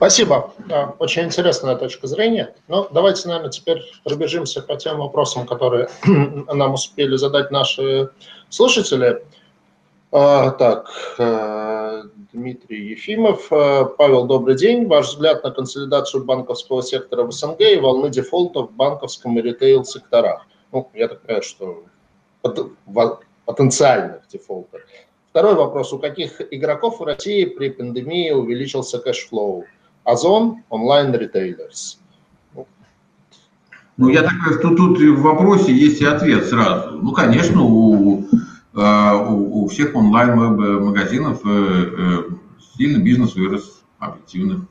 [0.00, 0.54] Спасибо.
[0.66, 2.54] Да, очень интересная точка зрения.
[2.68, 8.08] Ну, давайте, наверное, теперь пробежимся по тем вопросам, которые нам успели задать наши
[8.48, 9.22] слушатели.
[10.10, 13.52] А, так, э, Дмитрий Ефимов.
[13.52, 14.86] Э, Павел, добрый день.
[14.86, 20.46] Ваш взгляд на консолидацию банковского сектора в СНГ и волны дефолтов в банковском и ритейл-секторах?
[20.72, 21.84] Ну, я так понимаю, что
[23.44, 24.80] потенциальных дефолтов.
[25.28, 25.92] Второй вопрос.
[25.92, 29.66] У каких игроков в России при пандемии увеличился cash flow?
[30.04, 32.00] Озон, online retailers.
[33.96, 36.98] Ну, я так понимаю, тут, тут в вопросе есть и ответ сразу.
[37.02, 38.26] Ну, конечно, у,
[38.74, 42.22] э, у, всех онлайн-магазинов э, э,
[42.78, 44.66] сильно бизнес вырос, объективно.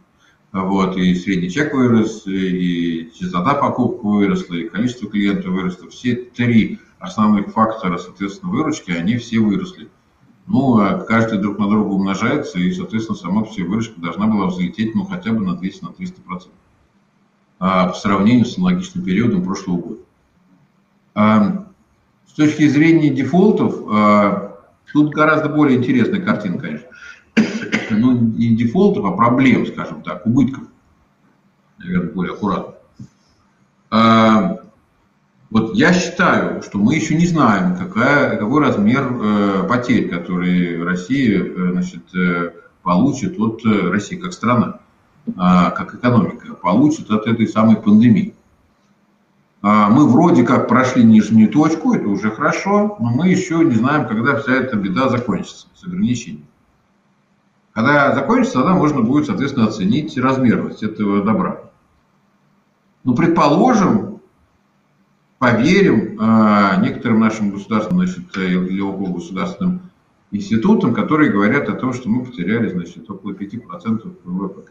[0.52, 5.90] Вот, и средний чек вырос, и частота покупок выросла, и количество клиентов выросло.
[5.90, 9.90] Все три основных фактора, соответственно, выручки, они все выросли.
[10.50, 14.96] Ну, а каждый друг на друга умножается, и, соответственно, сама себе выручка должна была взлететь,
[14.96, 15.84] ну, хотя бы на 200-300%.
[15.84, 16.48] На 300%.
[17.60, 20.02] А, по сравнению с аналогичным периодом прошлого года.
[21.14, 21.68] А,
[22.26, 24.56] с точки зрения дефолтов, а,
[24.92, 26.88] тут гораздо более интересная картина, конечно.
[27.92, 30.64] Ну, не дефолтов, а проблем, скажем так, убытков.
[31.78, 32.74] Наверное, более аккуратно.
[35.50, 41.44] Вот я считаю, что мы еще не знаем, какая, какой размер э, потерь, которые Россия
[41.44, 42.52] э, значит, э,
[42.84, 44.80] получит от э, России как страна,
[45.26, 48.36] э, как экономика, получит от этой самой пандемии.
[49.64, 54.08] А мы вроде как прошли нижнюю точку, это уже хорошо, но мы еще не знаем,
[54.08, 56.46] когда вся эта беда закончится с ограничением.
[57.74, 61.62] Когда закончится, тогда можно будет, соответственно, оценить размерность этого добра.
[63.04, 64.09] Ну, предположим,
[65.40, 69.82] поверим э, некоторым нашим государственным, значит, или около государственным
[70.32, 74.70] институтам, которые говорят о том, что мы потеряли, значит, около 5% ВВП.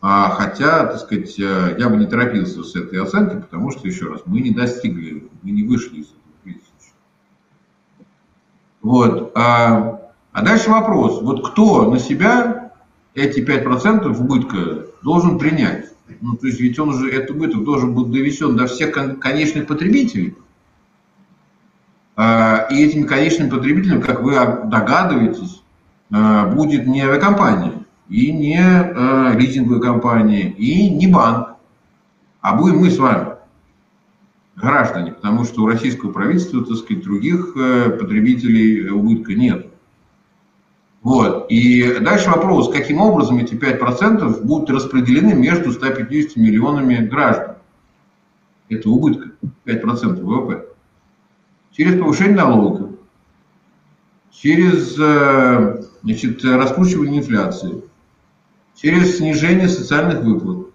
[0.00, 4.06] А, хотя, так сказать, э, я бы не торопился с этой оценкой, потому что, еще
[4.06, 6.94] раз, мы не достигли, мы не вышли из этого кризиса.
[8.80, 9.32] Вот.
[9.36, 11.20] А, а дальше вопрос.
[11.20, 12.61] Вот кто на себя
[13.14, 15.92] эти 5% убытка должен принять?
[16.20, 20.36] Ну, то есть ведь он уже, этот убыток должен быть довесен до всех конечных потребителей.
[22.14, 25.62] А, и этими конечными потребителями, как вы догадываетесь,
[26.10, 31.56] а, будет не авиакомпания, и не а, лизинговая компания, и не банк,
[32.42, 33.28] а будем мы с вами,
[34.56, 39.71] граждане, потому что у российского правительства, так сказать, других э, потребителей убытка нет.
[41.02, 41.46] Вот.
[41.50, 47.56] И дальше вопрос, каким образом эти 5% будут распределены между 150 миллионами граждан.
[48.68, 49.32] Это убытка,
[49.66, 50.66] 5% ВВП.
[51.72, 52.90] Через повышение налогов,
[54.30, 57.82] через э, значит, раскручивание инфляции,
[58.76, 60.68] через снижение социальных выплат,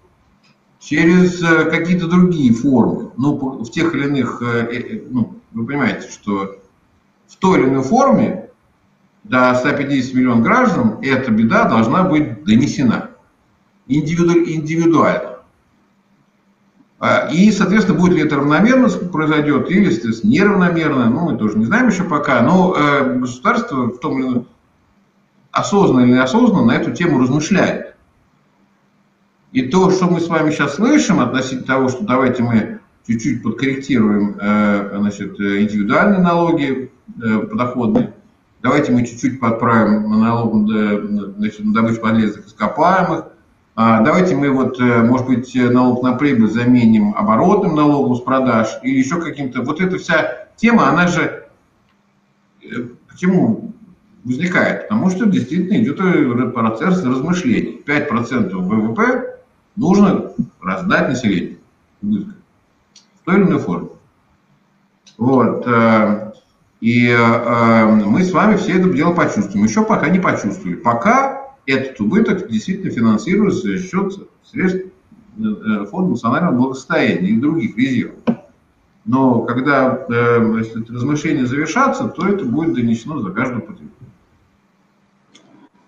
[0.79, 3.11] через э, какие-то другие формы.
[3.17, 6.57] Ну, в тех или иных, э, ну, вы понимаете, что
[7.27, 8.46] в той или иной форме
[9.29, 13.11] до 150 миллионов граждан эта беда должна быть донесена
[13.87, 15.37] индивидуально.
[16.99, 21.65] А, и, соответственно, будет ли это равномерно произойдет или, соответственно, неравномерно, ну, мы тоже не
[21.65, 24.47] знаем еще пока, но э, государство в том или ином
[25.51, 27.95] осознанно или неосознанно на эту тему размышляет.
[29.51, 34.37] И то, что мы с вами сейчас слышим относительно того, что давайте мы чуть-чуть подкорректируем
[34.39, 36.91] э, значит, индивидуальные налоги
[37.23, 38.13] э, подоходные,
[38.61, 40.53] давайте мы чуть-чуть подправим налог
[41.37, 43.25] значит, на добычу полезных ископаемых,
[43.79, 48.69] а, давайте мы вот, э, может быть, налог на прибыль заменим оборотным налогом с продаж
[48.81, 49.61] или еще каким-то.
[49.61, 51.47] Вот эта вся тема, она же
[53.07, 53.73] почему
[54.23, 54.89] возникает?
[54.89, 57.83] Потому что действительно идет процесс размышлений.
[57.85, 59.41] 5% ВВП
[59.75, 61.59] нужно раздать населению
[62.01, 63.89] в той или иной форме.
[65.19, 65.67] Вот.
[66.81, 69.65] Э, и э, мы с вами все это дело почувствуем.
[69.65, 70.75] Еще пока не почувствовали.
[70.75, 74.13] Пока этот убыток действительно финансируется за счет
[74.43, 74.85] средств
[75.39, 78.19] э, Фонда национального благосостояния и других резервов.
[79.05, 84.07] Но когда э, если размышления завершатся, то это будет донесено за каждую потребителя.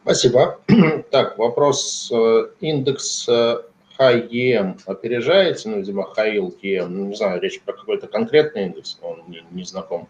[0.03, 0.59] Спасибо.
[1.11, 2.11] Так, вопрос.
[2.61, 8.67] Индекс High EM опережаете, ну, видимо, Yield EM, ну, не знаю, речь про какой-то конкретный
[8.67, 10.07] индекс, он не, не знаком.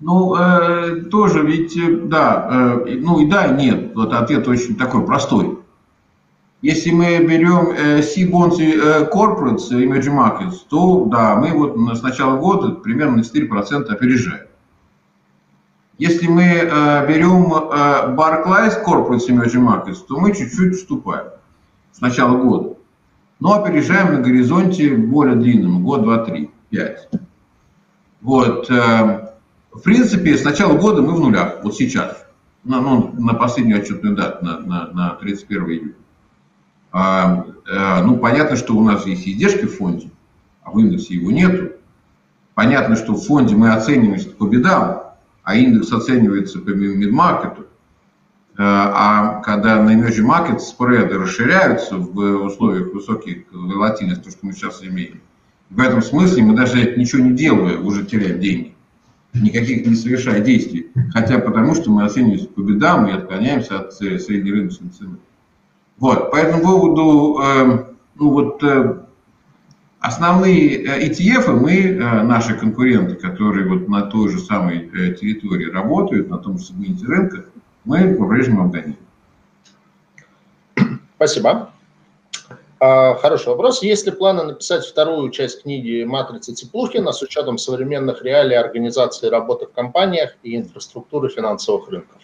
[0.00, 2.48] Ну, э, тоже ведь, э, да,
[2.86, 3.94] э, ну и да, и нет.
[3.94, 5.58] Вот ответ очень такой простой.
[6.62, 12.02] Если мы берем э, C-bonds и э, corporates, emerging markets, то да, мы вот с
[12.02, 14.46] начала года примерно на 4% опережаем.
[15.98, 21.26] Если мы э, берем э, Barclays Corporate Emerging Markets, то мы чуть-чуть уступаем
[21.92, 22.76] с начала года.
[23.38, 27.08] Но опережаем на горизонте более длинном, год, два, три, пять.
[28.22, 28.68] Вот.
[28.70, 29.23] Э,
[29.74, 32.24] в принципе, с начала года мы в нулях, вот сейчас,
[32.62, 35.94] на, ну, на последнюю отчетную дату, на, на, на 31 июля.
[36.92, 40.10] А, а, ну, понятно, что у нас есть издержки в фонде,
[40.62, 41.72] а в индексе его нету.
[42.54, 45.02] Понятно, что в фонде мы оцениваемся по бедам,
[45.42, 47.66] а индекс оценивается по мидмаркету.
[48.56, 54.84] А когда на emerging market спреды расширяются в условиях высоких волатильности, то, что мы сейчас
[54.84, 55.20] имеем,
[55.70, 58.73] в этом смысле мы даже ничего не делая уже теряем деньги
[59.34, 64.52] никаких не совершая действий, хотя потому что мы оцениваемся по бедам и отклоняемся от средней
[64.52, 65.16] рыночной цены.
[65.98, 67.84] Вот, по этому поводу, э,
[68.16, 69.04] ну вот, э,
[70.00, 75.70] основные э, ETF мы, э, наши конкуренты, которые вот на той же самой э, территории
[75.70, 77.44] работают, на том же сегменте рынка,
[77.84, 78.96] мы по-прежнему обгоняем.
[81.16, 81.73] Спасибо.
[82.84, 83.82] А, хороший вопрос.
[83.82, 89.64] Есть ли планы написать вторую часть книги «Матрица Теплухина» с учетом современных реалий организации работы
[89.64, 92.18] в компаниях и инфраструктуры финансовых рынков?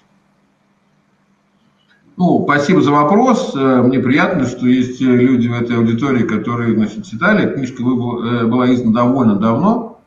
[2.18, 3.54] Ну, спасибо за вопрос.
[3.56, 7.54] Э, мне приятно, что есть люди в этой аудитории, которые значит, читали.
[7.54, 10.02] Книжка э, была издана довольно давно.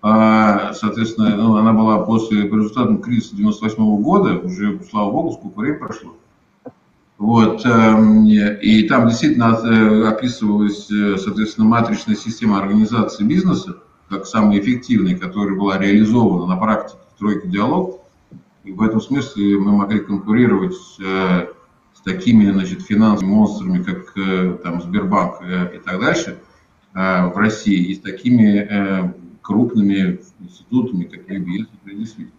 [0.00, 2.56] А, соответственно, ну, она была после по
[2.96, 4.38] кризиса 98 года.
[4.38, 6.12] Уже, слава богу, сколько времени прошло.
[7.22, 13.76] Вот, эм, и там действительно э, описывалась, э, соответственно, матричная система организации бизнеса,
[14.08, 18.00] как самая эффективная, которая была реализована на практике в тройке диалог.
[18.64, 21.46] И в этом смысле мы могли конкурировать с, э,
[21.94, 26.40] с такими значит, финансовыми монстрами, как там, Сбербанк и так дальше
[26.92, 32.30] в России, и с такими крупными институтами, как UBS и Credit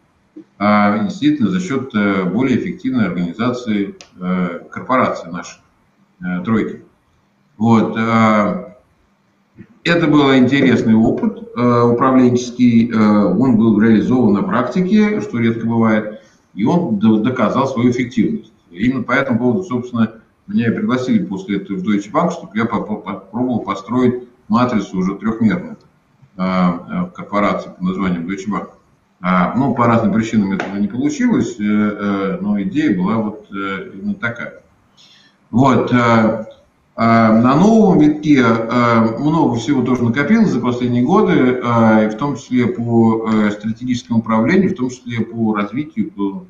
[0.58, 5.60] а действительно за счет э, более эффективной организации э, корпорации нашей,
[6.22, 6.84] э, тройки.
[7.58, 7.98] Вот.
[9.84, 16.22] Это был интересный опыт управленческий, он был реализован на практике, что редко бывает,
[16.56, 18.52] и он доказал свою эффективность.
[18.72, 20.16] Именно по этому поводу, собственно,
[20.48, 25.78] меня и пригласили после этого в Deutsche Bank, чтобы я попробовал построить матрицу уже трехмерную
[26.36, 28.70] в корпорации под названием Deutsche Bank.
[29.26, 33.92] А, ну, по разным причинам этого не получилось, э, э, но идея была вот э,
[33.94, 34.62] именно такая.
[35.50, 35.92] Вот.
[36.96, 44.20] На новом витке много всего тоже накопилось за последние годы, в том числе по стратегическому
[44.20, 46.46] управлению, в том числе по развитию, по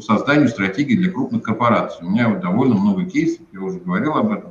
[0.00, 2.06] созданию стратегии для крупных корпораций.
[2.06, 4.50] У меня вот довольно много кейсов, я уже говорил об этом,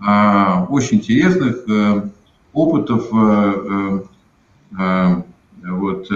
[0.00, 1.64] а, очень интересных
[2.52, 3.10] опытов,
[5.62, 6.08] вот,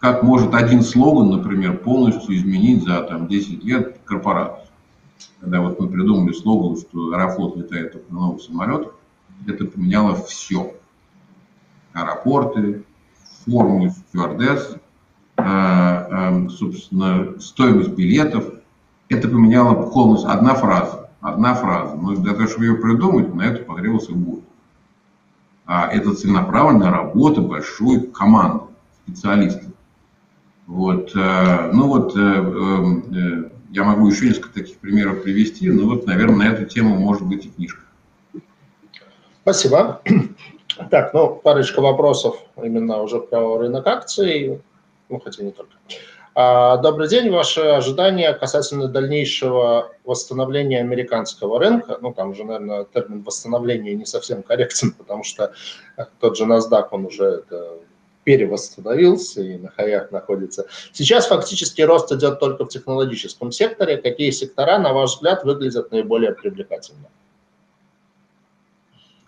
[0.00, 4.66] как может один слоган, например, полностью изменить за там, 10 лет корпорацию.
[5.40, 8.94] Когда вот мы придумали слоган, что Аэрофлот летает только на новых самолетах,
[9.46, 10.74] это поменяло все.
[11.92, 12.84] Аэропорты,
[13.44, 14.76] форму стюардесс,
[15.36, 18.44] э, э, собственно, стоимость билетов.
[19.08, 21.10] Это поменяло полностью одна фраза.
[21.20, 21.96] Одна фраза.
[21.96, 24.42] Но для того, чтобы ее придумать, на это потребовался год.
[25.66, 28.64] А это целенаправленная работа большой команды
[29.04, 29.69] специалистов.
[30.70, 32.14] Вот, э, ну вот,
[33.70, 37.44] я могу еще несколько таких примеров привести, но вот, наверное, на эту тему может быть
[37.44, 37.80] и книжка.
[39.42, 40.00] Спасибо.
[40.90, 44.62] Так, ну, парочка вопросов именно уже про рынок акций,
[45.10, 45.72] ну, хотя не только.
[46.34, 47.28] А, добрый день.
[47.28, 51.98] Ваши ожидания касательно дальнейшего восстановления американского рынка?
[52.00, 55.52] Ну, там уже, наверное, термин восстановления не совсем корректен, потому что
[56.20, 57.74] тот же NASDAQ, он уже это,
[58.24, 60.66] перевосстановился и на хаях находится.
[60.92, 63.96] Сейчас фактически рост идет только в технологическом секторе.
[63.96, 67.08] Какие сектора, на ваш взгляд, выглядят наиболее привлекательно?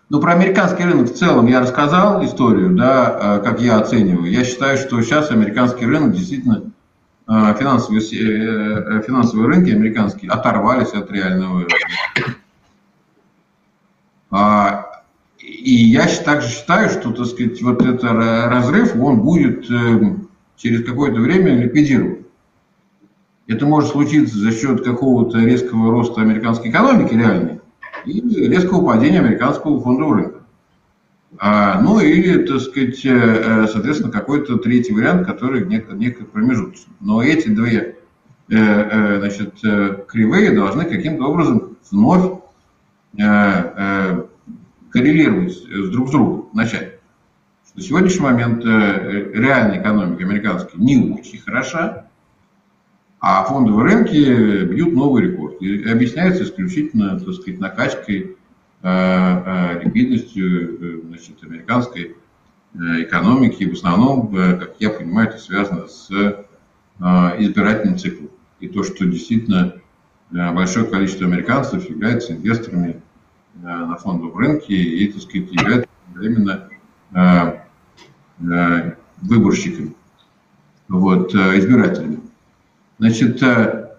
[0.09, 4.31] Ну, про американский рынок в целом я рассказал историю, да, э, как я оцениваю.
[4.31, 6.71] Я считаю, что сейчас американский рынок действительно,
[7.27, 11.77] э, финансовые, э, финансовые рынки американские оторвались от реального рынка.
[15.63, 19.65] И я также считаю, что, так сказать, вот этот разрыв, он будет
[20.57, 22.25] через какое-то время ликвидирован.
[23.47, 27.61] Это может случиться за счет какого-то резкого роста американской экономики реальной,
[28.05, 30.39] и резкого падения американского фондового рынка.
[31.37, 36.93] А, ну или, так сказать, э, э, соответственно, какой-то третий вариант, который некий, некий промежуточный.
[36.99, 37.99] Но эти две
[38.49, 39.53] э, значит,
[40.09, 42.39] кривые должны каким-то образом вновь
[44.93, 46.99] коррелировать друг с другом начать.
[47.75, 52.05] На сегодняшний момент реальная экономика американская не очень хороша,
[53.25, 55.61] а фондовые рынки бьют новый рекорд.
[55.61, 58.35] И объясняется исключительно, так сказать, накачкой,
[58.81, 62.17] э, э, ликвидностью э, значит, американской
[62.75, 63.63] экономики.
[63.63, 66.09] В основном, как я понимаю, это связано с
[66.99, 68.31] избирательным циклом.
[68.59, 69.75] И то, что действительно
[70.31, 73.01] большое количество американцев являются инвесторами
[73.55, 75.89] на фондовом рынке и, так сказать, являются
[76.21, 76.69] именно
[79.21, 79.93] выборщиками,
[80.89, 82.19] вот, избирателями.
[82.99, 83.89] Значит, э,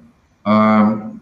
[0.45, 1.13] а,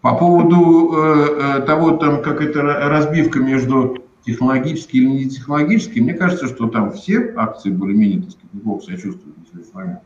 [0.00, 6.14] по поводу э, э, того, там, как это разбивка между технологической или не технологической, мне
[6.14, 10.00] кажется, что там все акции более-менее, так сказать, неплохо себя чувствуют на сегодняшний момент.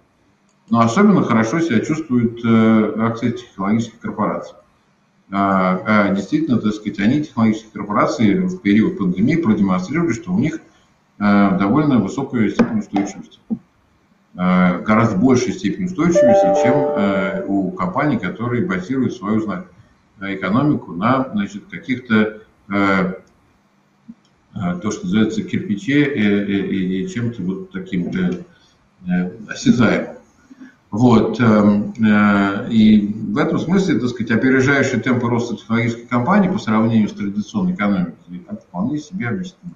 [0.71, 4.55] Но особенно хорошо себя чувствуют акции технологических корпораций.
[5.31, 10.61] А, а, действительно, так сказать, они, технологические корпорации, в период пандемии продемонстрировали, что у них
[11.19, 13.41] довольно высокая степень устойчивости.
[14.37, 19.41] Э, гораздо большей степени устойчивости, чем э, у компаний, которые базируют свою
[20.21, 23.15] экономику на значит, каких-то э,
[24.53, 28.11] то, что называется кирпиче и, и чем-то вот таким
[29.49, 30.16] осязаемым.
[30.97, 31.39] Вот.
[32.71, 37.75] И в этом смысле, так сказать, опережающие темпы роста технологической компании по сравнению с традиционной
[37.75, 38.15] экономикой
[38.69, 39.75] вполне себе объяснимо.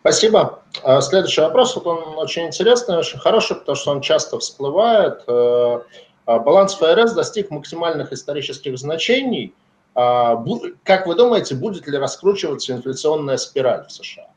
[0.00, 0.62] Спасибо.
[0.82, 5.22] А, следующий вопрос, вот он очень интересный, очень хороший, потому что он часто всплывает.
[5.26, 5.80] Э,
[6.26, 9.54] а, баланс ФРС достиг максимальных исторических значений.
[9.94, 10.42] А,
[10.84, 14.28] как вы думаете, будет ли раскручиваться инфляционная спираль в США?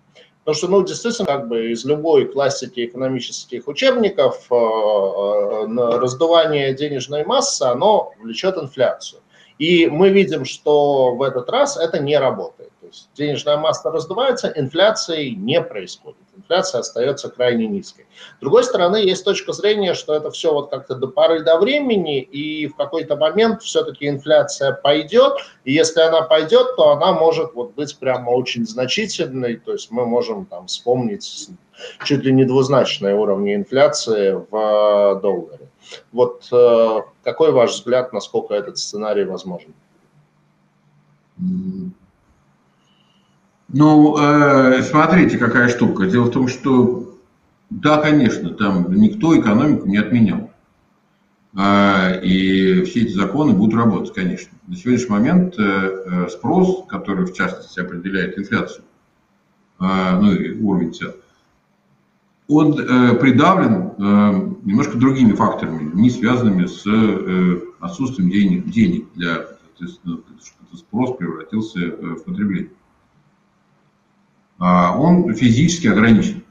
[0.44, 7.24] Потому что, ну, действительно, как бы из любой классики экономических учебников э, э, раздувание денежной
[7.24, 9.22] массы, оно влечет инфляцию.
[9.60, 12.71] И мы видим, что в этот раз это не работает.
[12.92, 16.20] Есть денежная масса раздувается, инфляции не происходит.
[16.36, 18.06] Инфляция остается крайне низкой.
[18.38, 22.22] С другой стороны, есть точка зрения, что это все вот как-то до поры до времени,
[22.22, 27.76] и в какой-то момент все-таки инфляция пойдет, и если она пойдет, то она может вот
[27.76, 31.50] быть прямо очень значительной, то есть мы можем там вспомнить
[32.04, 35.70] чуть ли не двузначные уровни инфляции в долларе.
[36.12, 39.74] Вот э, какой ваш взгляд, насколько этот сценарий возможен?
[43.74, 46.06] Ну, э, смотрите, какая штука.
[46.06, 47.18] Дело в том, что,
[47.70, 50.52] да, конечно, там никто экономику не отменял.
[51.58, 54.52] Э, и все эти законы будут работать, конечно.
[54.68, 58.84] На сегодняшний момент э, спрос, который, в частности, определяет инфляцию,
[59.80, 61.14] ну и уровень цен,
[62.48, 63.94] он придавлен
[64.64, 66.86] немножко другими факторами, не связанными с
[67.80, 72.70] отсутствием денег, денег для, соответственно, чтобы спрос превратился в потребление.
[74.64, 76.44] А он физически ограничен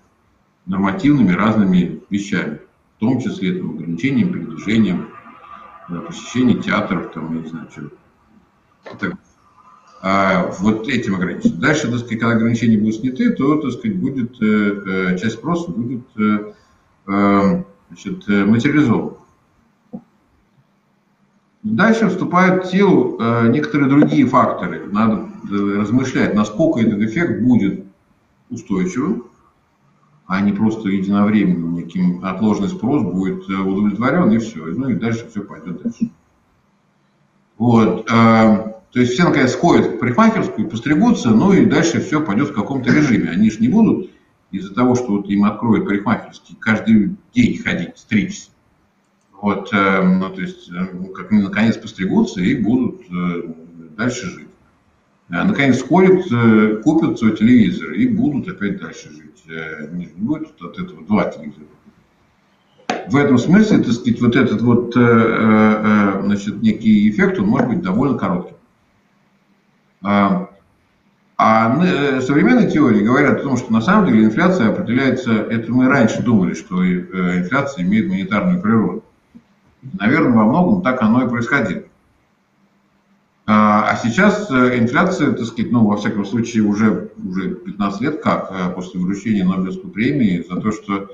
[0.66, 2.58] нормативными разными вещами,
[2.96, 5.10] в том числе там, ограничением передвижением,
[5.88, 7.82] э, посещением театров, там, я не знаю, что.
[8.98, 9.12] Так,
[10.02, 11.60] а вот этим ограничением.
[11.60, 15.70] Дальше, так сказать, когда ограничения будут сняты, то, так сказать, будет, э, э, часть спроса
[15.70, 16.02] будет
[17.06, 19.18] значит, материализована.
[21.62, 24.86] Дальше вступают в силу некоторые другие факторы.
[24.90, 27.89] Надо размышлять, насколько этот эффект будет
[28.50, 29.26] устойчивым,
[30.26, 34.64] а не просто единовременным неким отложенный спрос будет удовлетворен и все.
[34.66, 36.10] Ну и дальше все пойдет дальше.
[37.58, 38.06] Вот.
[38.06, 42.90] То есть все, наконец, сходят в парикмахерскую, постригутся, ну и дальше все пойдет в каком-то
[42.92, 43.30] режиме.
[43.30, 44.10] Они же не будут
[44.50, 48.50] из-за того, что вот им откроют парикмахерский, каждый день ходить, стричься.
[49.40, 53.54] Вот, э, ну, то есть, э, как они наконец постригутся и будут э,
[53.96, 54.49] дальше жить.
[55.32, 59.44] А, наконец сходят, э, купят свой телевизор и будут опять дальше жить.
[59.48, 61.66] Э, не будет от этого два телевизора
[63.10, 67.68] в этом смысле, так сказать, вот этот вот, э, э, значит, некий эффект, он может
[67.68, 68.56] быть довольно коротким.
[70.02, 70.48] А,
[71.36, 75.88] а э, современные теории говорят о том, что на самом деле инфляция определяется, это мы
[75.88, 79.04] раньше думали, что э, инфляция имеет монетарную природу.
[79.98, 81.82] Наверное, во многом так оно и происходило.
[83.46, 88.22] А, а сейчас э, инфляция, так сказать, ну, во всяком случае, уже, уже 15 лет
[88.22, 91.10] как после вручения Нобелевской премии за то, что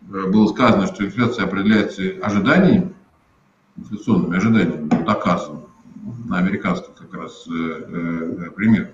[0.00, 2.94] было сказано, что инфляция определяется ожиданиями,
[3.76, 5.60] инфляционными ожиданиями, доказано
[6.26, 8.90] на американский как раз э, э, пример.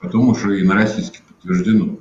[0.00, 1.98] Потом уже и на российский подтверждено.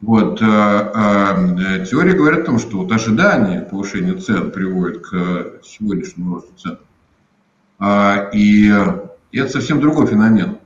[0.00, 6.36] Вот, э, э, теория говорит о том, что вот ожидание повышения цен приводит к сегодняшнему
[6.36, 6.78] росту цен.
[7.80, 8.70] А, и,
[9.32, 10.58] это совсем другой феномен.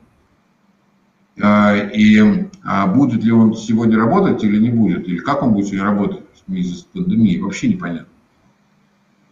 [1.40, 5.66] А, и а будет ли он сегодня работать или не будет, или как он будет
[5.66, 8.08] сегодня работать с пандемией, вообще непонятно.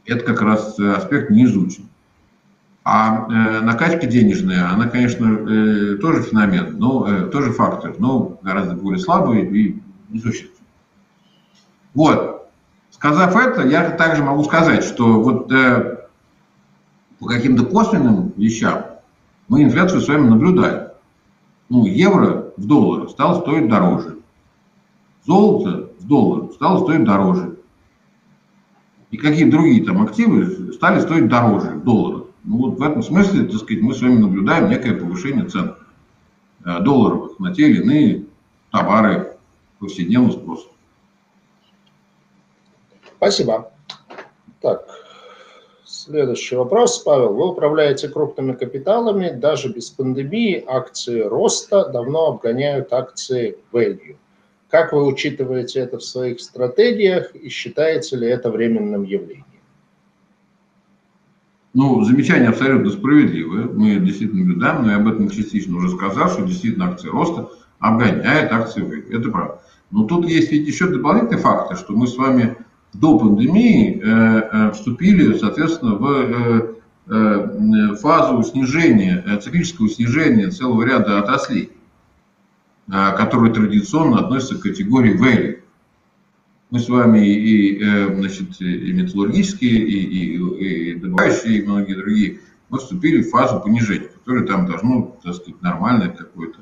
[0.06, 1.88] Это как раз аспект не изучен.
[2.84, 8.74] А э, накачка денежная, она, конечно, э, тоже феномен, но э, тоже фактор, но гораздо
[8.74, 10.66] более слабый и несущественный.
[11.94, 12.50] Вот.
[12.90, 16.01] Сказав это, я также могу сказать, что вот э,
[17.22, 18.84] по каким-то косвенным вещам
[19.46, 20.88] мы инфляцию с вами наблюдаем.
[21.68, 24.18] Ну, евро в доллары стало стоить дороже.
[25.24, 27.58] Золото в доллары стало стоить дороже.
[29.12, 32.26] И какие другие там активы стали стоить дороже в долларах.
[32.42, 35.76] Ну вот в этом смысле, так сказать, мы с вами наблюдаем некое повышение цен
[36.64, 38.26] э, долларовых на те или иные
[38.72, 39.36] товары
[39.78, 40.66] повседневного спроса.
[43.16, 43.70] Спасибо.
[44.60, 45.01] Так,
[46.02, 47.34] следующий вопрос, Павел.
[47.34, 54.16] Вы управляете крупными капиталами, даже без пандемии акции роста давно обгоняют акции value.
[54.68, 59.44] Как вы учитываете это в своих стратегиях и считаете ли это временным явлением?
[61.74, 63.64] Ну, замечание абсолютно справедливое.
[63.64, 67.48] Мы действительно наблюдаем, но я об этом частично уже сказал, что действительно акции роста
[67.78, 69.20] обгоняет акции выигрыша.
[69.20, 69.62] Это правда.
[69.90, 72.56] Но тут есть ведь еще дополнительный фактор, что мы с вами
[72.92, 76.76] до пандемии э, э, вступили, соответственно, в
[77.08, 81.70] э, фазу снижения, циклического снижения целого ряда отраслей,
[82.86, 85.58] которые традиционно относятся к категории value
[86.70, 92.38] мы с вами и, значит, и металлургические, и, и, и добывающие, и многие другие,
[92.70, 96.60] мы вступили в фазу понижения, которая там должно, так сказать, нормальное какое-то.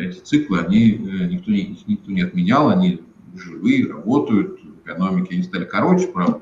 [0.00, 0.92] Эти циклы, они
[1.30, 3.02] никто никто не отменял, они
[3.36, 6.40] живые, работают, экономики они стали короче, правда,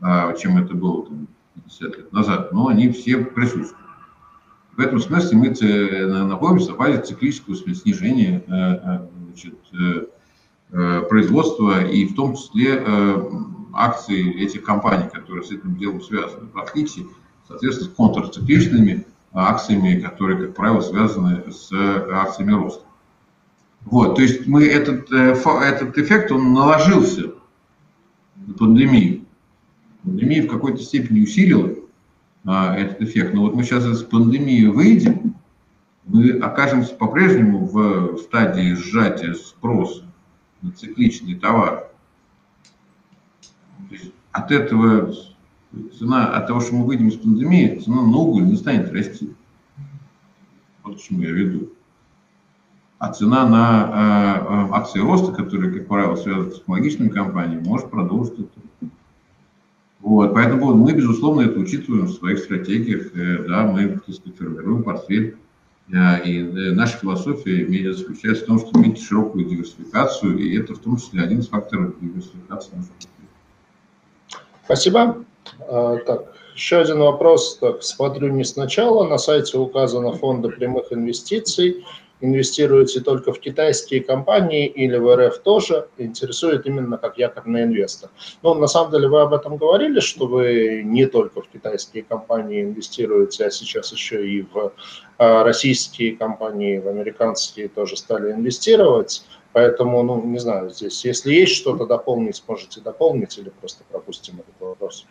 [0.00, 1.28] а, чем это было там,
[1.64, 3.76] 50 лет назад, но они все присутствуют.
[4.76, 9.54] В этом смысле мы находимся в фазе циклического снижения значит,
[10.72, 13.30] Э, производства и в том числе э,
[13.72, 17.06] акции этих компаний, которые с этим делом связаны, в отличие,
[17.46, 22.84] соответственно, с контрцикличными акциями, которые, как правило, связаны с акциями роста.
[23.86, 27.34] Вот, то есть мы этот, э, этот эффект, он наложился
[28.34, 29.24] на пандемию.
[30.02, 31.72] Пандемия в какой-то степени усилила
[32.44, 33.32] а, этот эффект.
[33.32, 35.36] Но вот мы сейчас из пандемии выйдем,
[36.04, 40.04] мы окажемся по-прежнему в стадии сжатия спроса
[40.62, 41.88] на цикличный товар.
[44.32, 45.14] от этого
[45.96, 49.32] цена, от того, что мы выйдем из пандемии, цена на уголь не станет расти.
[50.82, 51.75] Вот к чему я веду.
[52.98, 58.34] А цена на акции роста, которые, как правило, связаны с технологичными компаниями, может продолжить.
[60.00, 63.12] Вот, поэтому мы, безусловно, это учитываем в своих стратегиях,
[63.46, 65.36] да, мы, так сказать, формируем портфель
[65.88, 70.96] и э, наша философия заключается в том, что иметь широкую диверсификацию, и это в том
[70.96, 72.94] числе один из факторов диверсификации нашего
[74.64, 75.24] Спасибо.
[75.60, 77.58] А, так, еще один вопрос.
[77.58, 79.08] Так, смотрю не сначала.
[79.08, 81.84] На сайте указано фонды прямых инвестиций
[82.20, 88.10] инвестируете только в китайские компании или в РФ тоже, интересует именно как якорный инвестор.
[88.42, 92.62] Ну, на самом деле вы об этом говорили, что вы не только в китайские компании
[92.62, 94.72] инвестируете, а сейчас еще и в
[95.18, 99.24] а, российские компании, в американские тоже стали инвестировать.
[99.52, 104.60] Поэтому, ну, не знаю, здесь, если есть что-то дополнить, сможете дополнить или просто пропустим этот
[104.60, 105.06] вопрос.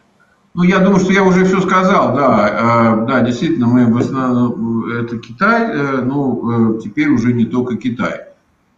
[0.55, 3.01] Ну, я думаю, что я уже все сказал, да.
[3.03, 7.75] Э, да, действительно, мы в основном, это Китай, э, ну, э, теперь уже не только
[7.75, 8.27] Китай.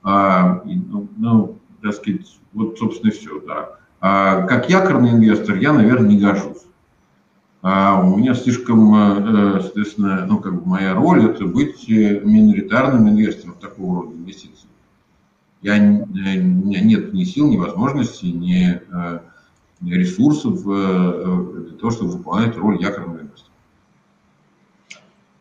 [0.01, 3.77] А, ну, ну, так сказать, вот, собственно, все, да.
[4.01, 6.65] А, как якорный инвестор я, наверное, не гожусь.
[7.61, 14.01] А у меня слишком, соответственно, ну, как бы моя роль– это быть миноритарным инвестором такого
[14.01, 14.69] рода инвестиций.
[15.61, 18.81] Я, у меня нет ни сил, ни возможностей, ни
[19.85, 23.53] ресурсов э, для того, чтобы выполнять роль якорного инвестора.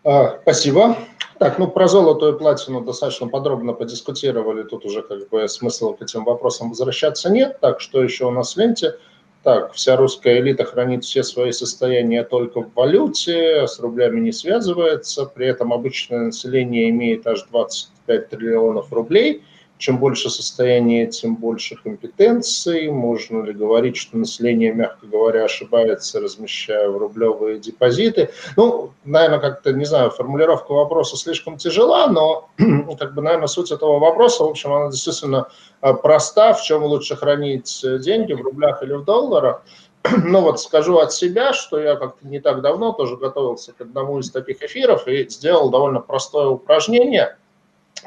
[0.04, 0.96] А, спасибо.
[1.38, 4.62] Так, ну про золото и платину достаточно подробно подискутировали.
[4.62, 7.60] Тут уже как бы смысла к этим вопросам возвращаться нет.
[7.60, 8.94] Так, что еще у нас в ленте?
[9.42, 15.26] Так, вся русская элита хранит все свои состояния только в валюте, с рублями не связывается,
[15.26, 19.44] при этом обычное население имеет аж 25 триллионов рублей–
[19.78, 22.89] чем больше состояние, тем больше компетенций.
[22.89, 28.31] Можно ли говорить, что население, мягко говоря, ошибается, размещая в рублевые депозиты?
[28.57, 32.48] Ну, наверное, как-то, не знаю, формулировка вопроса слишком тяжела, но,
[32.98, 35.48] как бы, наверное, суть этого вопроса, в общем, она действительно
[35.81, 36.55] а, проста.
[36.55, 39.62] В чем лучше хранить деньги, в рублях или в долларах?
[40.24, 44.20] Ну вот скажу от себя, что я как-то не так давно тоже готовился к одному
[44.20, 47.36] из таких эфиров и сделал довольно простое упражнение.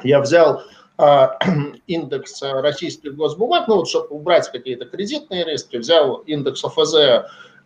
[0.02, 0.62] Я взял
[1.86, 6.94] индекс российских госбумаг, ну вот чтобы убрать какие-то кредитные риски, взял индекс ОФЗ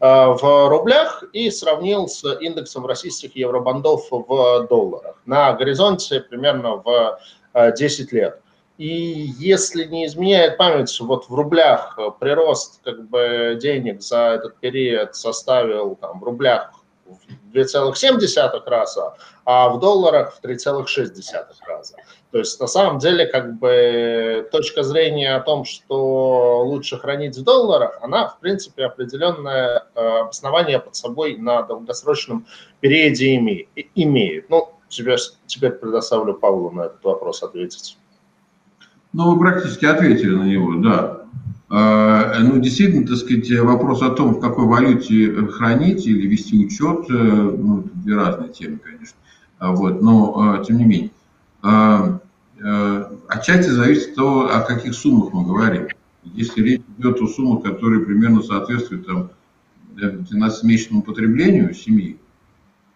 [0.00, 7.18] а, в рублях и сравнил с индексом российских евробандов в долларах на горизонте примерно в
[7.54, 8.40] 10 а, лет.
[8.76, 15.14] И если не изменяет память, вот в рублях прирост как бы денег за этот период
[15.14, 16.72] составил там, в рублях
[17.06, 21.22] в 2,7 раза, а в долларах в 3,6
[21.66, 21.96] раза.
[22.34, 27.44] То есть на самом деле как бы точка зрения о том, что лучше хранить в
[27.44, 32.44] долларах, она в принципе определенное э, обоснование под собой на долгосрочном
[32.80, 33.36] периоде
[33.94, 34.50] имеет.
[34.50, 37.96] Ну, теперь, теперь предоставлю Павлу на этот вопрос ответить.
[39.12, 41.20] Ну, вы практически ответили на него, да.
[41.70, 47.08] А, ну, действительно, так сказать, вопрос о том, в какой валюте хранить или вести учет,
[47.10, 49.18] э, ну, две разные темы, конечно.
[49.60, 51.10] Вот, но, тем не менее.
[52.64, 55.88] Э, отчасти зависит от того, о каких суммах мы говорим.
[56.22, 59.30] Если речь идет о суммах, которые примерно соответствуют там,
[59.96, 62.18] 12-месячному потреблению семьи,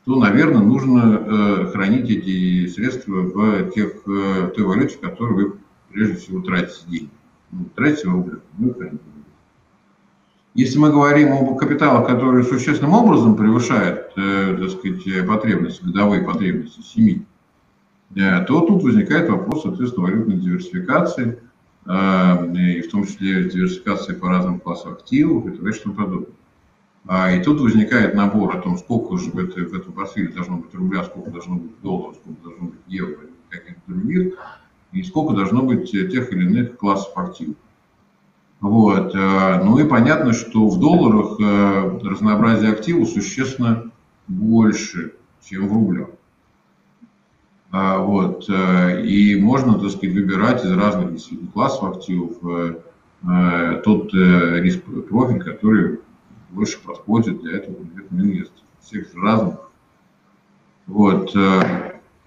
[0.06, 5.52] то, наверное, нужно э, хранить эти средства в тех, э, той валюте, в которой вы
[5.92, 7.10] прежде всего тратите деньги.
[7.50, 9.02] Ну, тратите в рублях, вы храните
[10.54, 16.80] Если мы говорим об капиталах, которые существенным образом превышают, э, так сказать, потребности, годовые потребности
[16.80, 17.26] семьи,
[18.14, 21.39] то тут возникает вопрос, соответственно, валютной диверсификации,
[21.86, 25.72] э, и в том числе диверсификации по разным классам активов и т.д.
[25.72, 26.32] что подобное.
[27.06, 31.05] А, и тут возникает набор о том, сколько же в, этом портфеле должно быть рубля,
[31.05, 33.16] сколько должно быть долларов, сколько должно быть евро
[33.48, 34.35] каких-то других,
[34.93, 37.56] и сколько должно быть тех или иных классов активов.
[38.60, 39.14] Вот.
[39.14, 41.39] Э, ну и понятно, что в долларах
[42.02, 43.90] разнообразие активов существенно
[44.26, 46.09] больше, чем в рублях.
[47.70, 51.20] А, вот, э, и можно, так сказать, выбирать из разных
[51.52, 52.76] классов активов э,
[53.28, 56.00] э, тот риск профиль, который
[56.50, 58.64] больше подходит для этого конкретного инвестора.
[58.80, 59.58] Всех разных.
[60.86, 61.36] Вот.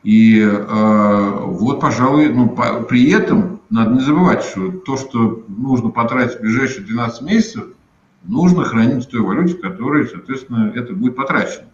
[0.04, 2.56] И вот, пожалуй, ну,
[2.88, 7.66] при этом надо не забывать, что то, что нужно потратить в ближайшие 12 месяцев,
[8.24, 11.66] нужно хранить в той валюте, в которой, соответственно, это будет потрачено.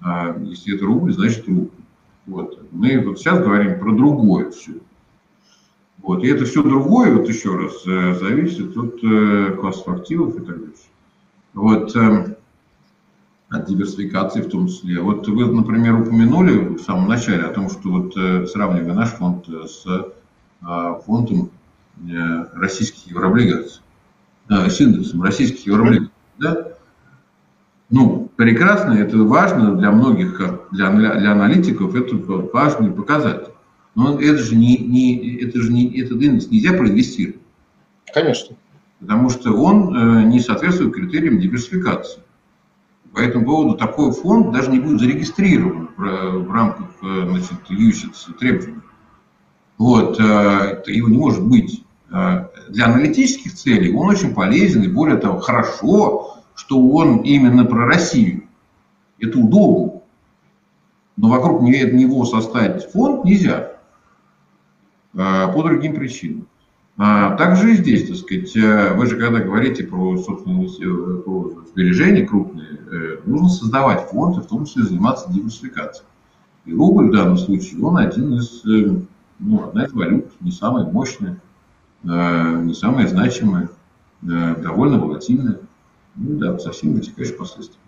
[0.00, 1.68] А если это рубль, значит рубль.
[2.30, 2.64] Вот.
[2.70, 4.74] Мы вот сейчас говорим про другое все.
[5.98, 6.22] Вот.
[6.22, 10.60] И это все другое, вот еще раз, э, зависит от э, классов активов и так
[10.60, 10.82] дальше.
[11.54, 11.96] Вот.
[11.96, 12.36] Эм,
[13.48, 15.00] от диверсификации в том числе.
[15.00, 19.46] Вот вы, например, упомянули в самом начале о том, что вот э, сравнивая наш фонд
[19.48, 19.84] с
[21.04, 21.50] фондом
[22.08, 23.80] э, российских еврооблигаций,
[24.48, 26.74] с индексом российских еврооблигаций, да?
[27.90, 30.40] Ну, прекрасно, это важно для многих,
[30.70, 32.16] для, для аналитиков, это
[32.52, 33.52] важный показатель.
[33.96, 37.40] Но это же не, не, это же не, этот индекс нельзя проинвестировать.
[38.14, 38.56] Конечно.
[39.00, 42.20] Потому что он э, не соответствует критериям диверсификации.
[43.12, 48.38] По этому поводу такой фонд даже не будет зарегистрирован в, в рамках э, значит, UCITS
[48.38, 48.80] требований.
[49.78, 51.82] Вот, э, его не может быть.
[52.12, 57.86] Э, для аналитических целей он очень полезен и более того, хорошо, что он именно про
[57.86, 58.44] Россию.
[59.18, 60.02] Это удобно.
[61.16, 63.72] Но вокруг него составить фонд нельзя
[65.14, 66.46] по другим причинам.
[66.98, 71.64] А также и здесь, так сказать, э, вы же когда говорите про, собственно, э, про
[71.72, 76.06] сбережения крупные, э, нужно создавать фонды, в том числе заниматься диверсификацией.
[76.66, 78.62] И рубль в данном случае, он один из,
[79.38, 81.40] ну, одна из валют, не самая мощная,
[82.02, 83.70] не самая значимая,
[84.20, 85.58] довольно волатильная.
[86.20, 87.80] Ну да, со всеми вытекающими последствиями.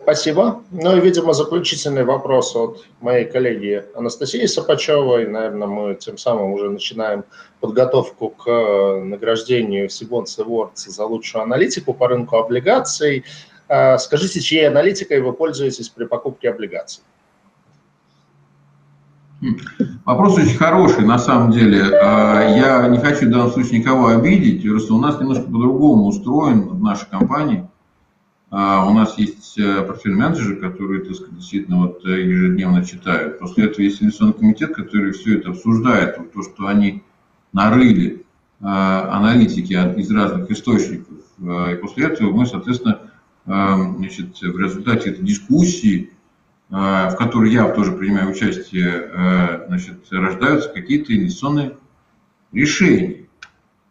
[0.00, 0.62] Спасибо.
[0.70, 5.26] Ну и, видимо, заключительный вопрос от моей коллеги Анастасии Сапачевой.
[5.26, 7.24] Наверное, мы тем самым уже начинаем
[7.60, 13.24] подготовку к э, награждению Сибонс Awards за лучшую аналитику по рынку облигаций.
[13.68, 17.02] Э, скажите, чьей аналитикой вы пользуетесь при покупке облигаций?
[20.08, 21.80] Вопрос очень хороший, на самом деле.
[21.80, 26.68] Э, я не хочу в данном случае никого обидеть, просто у нас немножко по-другому устроен
[26.68, 27.68] в нашей компании–
[28.50, 33.38] а у нас есть э, портфельные менеджеры, которые, так сказать, действительно вот э, ежедневно читают.
[33.38, 36.16] После этого есть инвестиционный комитет, который все это обсуждает.
[36.16, 37.02] Вот то, что они
[37.52, 38.24] нарыли
[38.60, 41.18] э, аналитики из разных источников.
[41.40, 42.98] И после этого мы, соответственно,
[43.44, 46.10] значит, в результате этой дискуссии,
[46.68, 51.76] в которой я тоже принимаю участие, значит, рождаются какие-то инвестиционные
[52.52, 53.28] решения.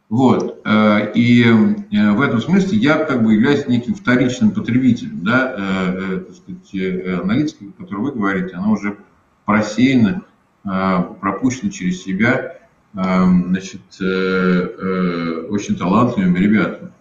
[0.09, 0.61] Вот.
[0.63, 6.21] Э, и э, в этом смысле я как бы являюсь неким вторичным потребителем, да, э,
[6.27, 8.97] так сказать, аналитика, о которой вы говорите, она уже
[9.45, 10.23] просеяна,
[10.63, 12.57] пропущена через себя,
[12.91, 16.91] значит, очень талантливыми ребятами.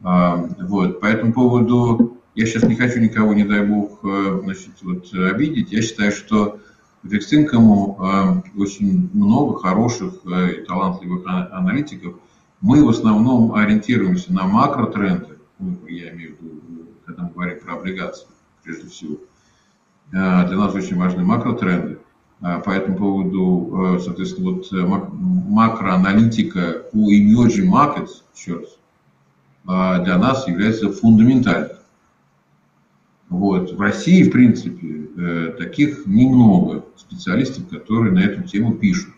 [0.00, 1.00] Вот.
[1.00, 4.00] По этому поводу я сейчас не хочу никого, не дай бог,
[4.42, 5.72] значит, вот, обидеть.
[5.72, 6.60] Я считаю, что
[7.02, 12.14] в Фиксинкому очень много хороших и талантливых а, аналитиков–
[12.60, 16.60] мы в основном ориентируемся на макротренды, ну, я имею в виду,
[17.06, 18.26] когда мы говорим про облигации,
[18.64, 19.18] прежде всего.
[20.10, 21.98] Для нас очень важны макротренды.
[22.40, 28.78] По этому поводу, соответственно, вот э, макроаналитика по emerging markets, еще раз,
[30.04, 31.70] для нас является фундаментальной.
[33.28, 33.72] Вот.
[33.72, 39.14] В России, в принципе, э, таких немного специалистов, которые на эту тему пишут.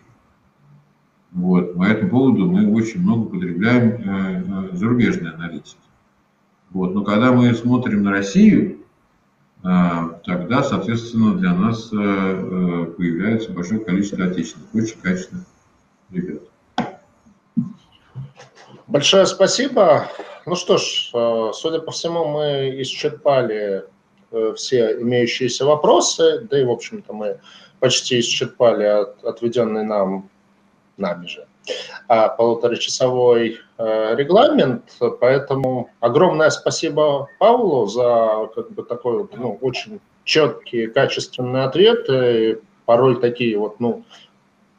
[1.33, 1.75] Вот.
[1.75, 5.77] По этому поводу мы очень много потребляем э, э, зарубежной аналитики.
[6.71, 6.93] Вот.
[6.95, 8.77] Но когда мы смотрим на Россию,
[9.63, 15.45] тогда, соответственно, для нас появляется большое количество отечественных, очень качественных
[16.11, 16.43] ребят.
[18.87, 20.09] Большое спасибо.
[20.47, 21.11] Ну что ж,
[21.53, 23.85] судя по всему, мы исчерпали
[24.57, 27.41] все имеющиеся вопросы, да и, в общем-то, мы
[27.81, 30.29] почти исчерпали отведенный нам
[30.97, 31.47] нами же
[32.09, 40.89] а, полуторачасовой э, регламент, поэтому огромное спасибо Павлу за как бы такой ну, очень четкие,
[40.89, 44.05] качественные ответы, порой такие вот, ну,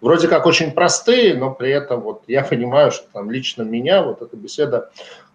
[0.01, 4.21] вроде как очень простые, но при этом вот я понимаю, что там лично меня вот
[4.21, 4.89] эта беседа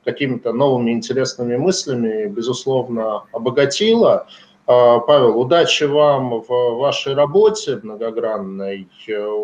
[0.04, 4.26] какими-то новыми интересными мыслями, безусловно, обогатила.
[4.66, 8.88] А, Павел, удачи вам в вашей работе многогранной,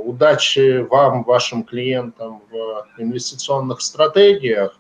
[0.04, 4.78] удачи вам, вашим клиентам в инвестиционных стратегиях.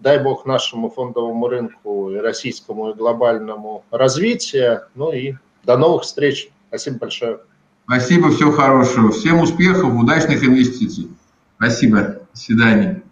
[0.00, 4.88] Дай бог нашему фондовому рынку и российскому, и глобальному развития.
[4.94, 6.50] Ну и до новых встреч.
[6.68, 7.40] Спасибо большое.
[7.84, 9.10] Спасибо, всего хорошего.
[9.10, 11.10] Всем успехов, удачных инвестиций.
[11.56, 12.00] Спасибо.
[12.32, 13.03] До свидания.